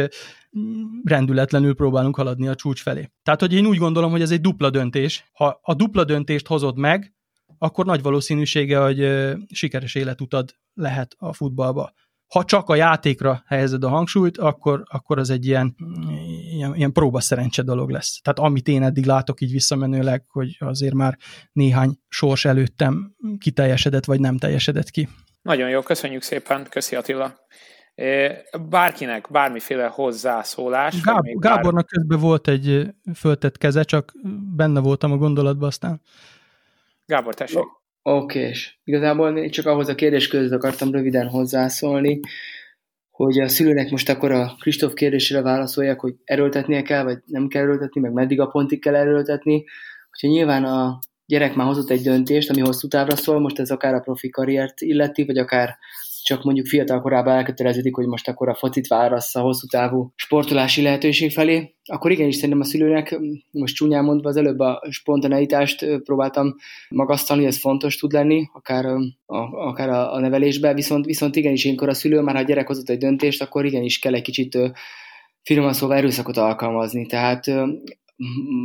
[1.04, 3.12] rendületlenül próbálunk haladni a csúcs felé.
[3.24, 5.30] Tehát, hogy én úgy gondolom, hogy ez egy dupla döntés.
[5.34, 7.14] Ha a dupla döntést hozod meg,
[7.58, 9.10] akkor nagy valószínűsége, hogy
[9.48, 11.94] sikeres életutad lehet a futballba
[12.34, 15.76] ha csak a játékra helyezed a hangsúlyt, akkor, akkor az egy ilyen,
[16.52, 18.20] ilyen, ilyen próba szerencse dolog lesz.
[18.22, 21.18] Tehát amit én eddig látok így visszamenőleg, hogy azért már
[21.52, 25.10] néhány sors előttem kiteljesedett, vagy nem teljesedett ki.
[25.42, 27.36] Nagyon jó, köszönjük szépen, köszi Attila.
[28.70, 31.02] Bárkinek bármiféle hozzászólás.
[31.02, 31.86] Gáb, Gábornak bár...
[31.86, 34.14] közben volt egy föltett keze, csak
[34.56, 36.02] benne voltam a gondolatban aztán.
[37.06, 37.64] Gábor, tessék.
[38.06, 42.20] Oké, és igazából én csak ahhoz a kérdés között akartam röviden hozzászólni,
[43.10, 47.62] hogy a szülőnek most akkor a Kristóf kérdésére válaszolják, hogy erőltetnie kell, vagy nem kell
[47.62, 49.64] erőltetni, meg meddig a pontig kell erőltetni.
[50.10, 53.94] Hogyha nyilván a gyerek már hozott egy döntést, ami hosszú távra szól, most ez akár
[53.94, 55.78] a profi karriert illeti, vagy akár
[56.24, 60.82] csak mondjuk fiatal korában elköteleződik, hogy most akkor a focit válasz a hosszú távú sportolási
[60.82, 63.20] lehetőség felé, akkor igenis szerintem a szülőnek,
[63.52, 66.56] most csúnyán mondva az előbb a spontaneitást próbáltam
[66.90, 69.00] magasztalni, ez fontos tud lenni, akár a,
[69.68, 72.98] akár a, nevelésben, viszont, viszont igenis énkor a szülő már ha a gyerek hozott egy
[72.98, 74.58] döntést, akkor igenis kell egy kicsit
[75.44, 77.06] finoman szóval erőszakot alkalmazni.
[77.06, 77.46] Tehát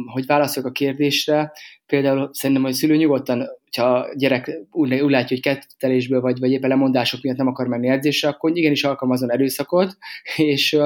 [0.06, 1.52] hogy válaszoljak a kérdésre,
[1.86, 6.50] például szerintem, a szülő nyugodtan, hogyha a gyerek úgy, úgy látja, hogy kettelésből vagy, vagy
[6.50, 9.96] éppen lemondások miatt nem akar menni edzésre, akkor igenis alkalmazon erőszakot,
[10.36, 10.76] és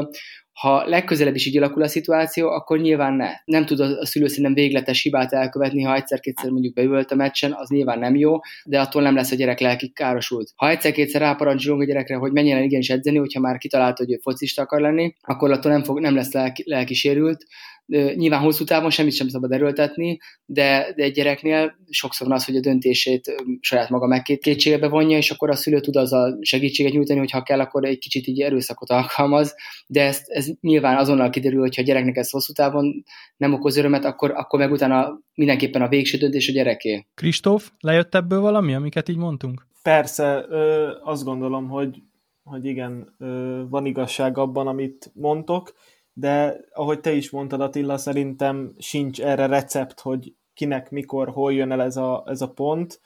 [0.53, 3.31] ha legközelebb is így alakul a szituáció, akkor nyilván ne.
[3.45, 7.68] Nem tud a szülő szerintem végletes hibát elkövetni, ha egyszer-kétszer mondjuk beült a meccsen, az
[7.68, 10.51] nyilván nem jó, de attól nem lesz a gyerek lelki károsult.
[10.57, 14.18] Ha egyszer-kétszer ráparancsolunk a gyerekre, hogy menjen el igenis edzeni, hogyha már kitalálta, hogy ő
[14.23, 17.45] focista akar lenni, akkor attól nem, fog, nem lesz lelki, lelki sérült,
[17.87, 22.57] Nyilván hosszú távon semmit sem szabad erőltetni, de, de egy gyereknél sokszor van az, hogy
[22.57, 26.93] a döntését saját maga meg kétségebe vonja, és akkor a szülő tud az a segítséget
[26.93, 29.55] nyújtani, hogy ha kell, akkor egy kicsit így erőszakot alkalmaz,
[29.87, 33.05] de ez, ez nyilván azonnal kiderül, hogy ha a gyereknek ez hosszú távon
[33.37, 37.07] nem okoz örömet, akkor, akkor meg utána mindenképpen a végső döntés a gyereké.
[37.14, 39.66] Kristóf, lejött ebből valami, amiket így mondtunk?
[39.83, 42.03] Persze, ö, azt gondolom, hogy,
[42.43, 45.74] hogy igen, ö, van igazság abban, amit mondtok,
[46.13, 51.73] de ahogy te is mondtad Attila, szerintem sincs erre recept, hogy kinek, mikor, hol jön
[51.73, 53.01] el ez a, ez a pont.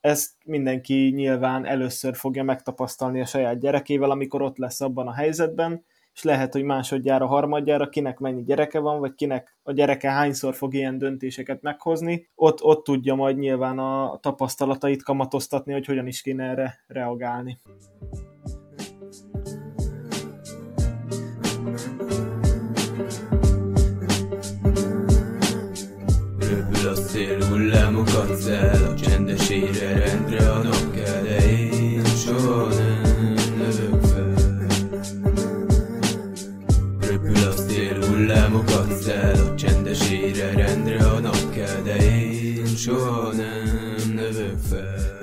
[0.00, 5.84] Ezt mindenki nyilván először fogja megtapasztalni a saját gyerekével, amikor ott lesz abban a helyzetben,
[6.14, 10.74] és lehet, hogy másodjára, harmadjára kinek mennyi gyereke van, vagy kinek a gyereke hányszor fog
[10.74, 16.44] ilyen döntéseket meghozni, ott, ott tudja majd nyilván a tapasztalatait kamatoztatni, hogy hogyan is kéne
[16.44, 17.58] erre reagálni.
[26.92, 34.04] Szél hullámokat szel A csendes ére rendre a nap kell De én soha nem lövök
[34.04, 34.34] fel.
[37.00, 43.32] Röpül a szél hullámokat szel A csendes ére rendre a nap kell De én soha
[43.32, 45.14] nem lövök fel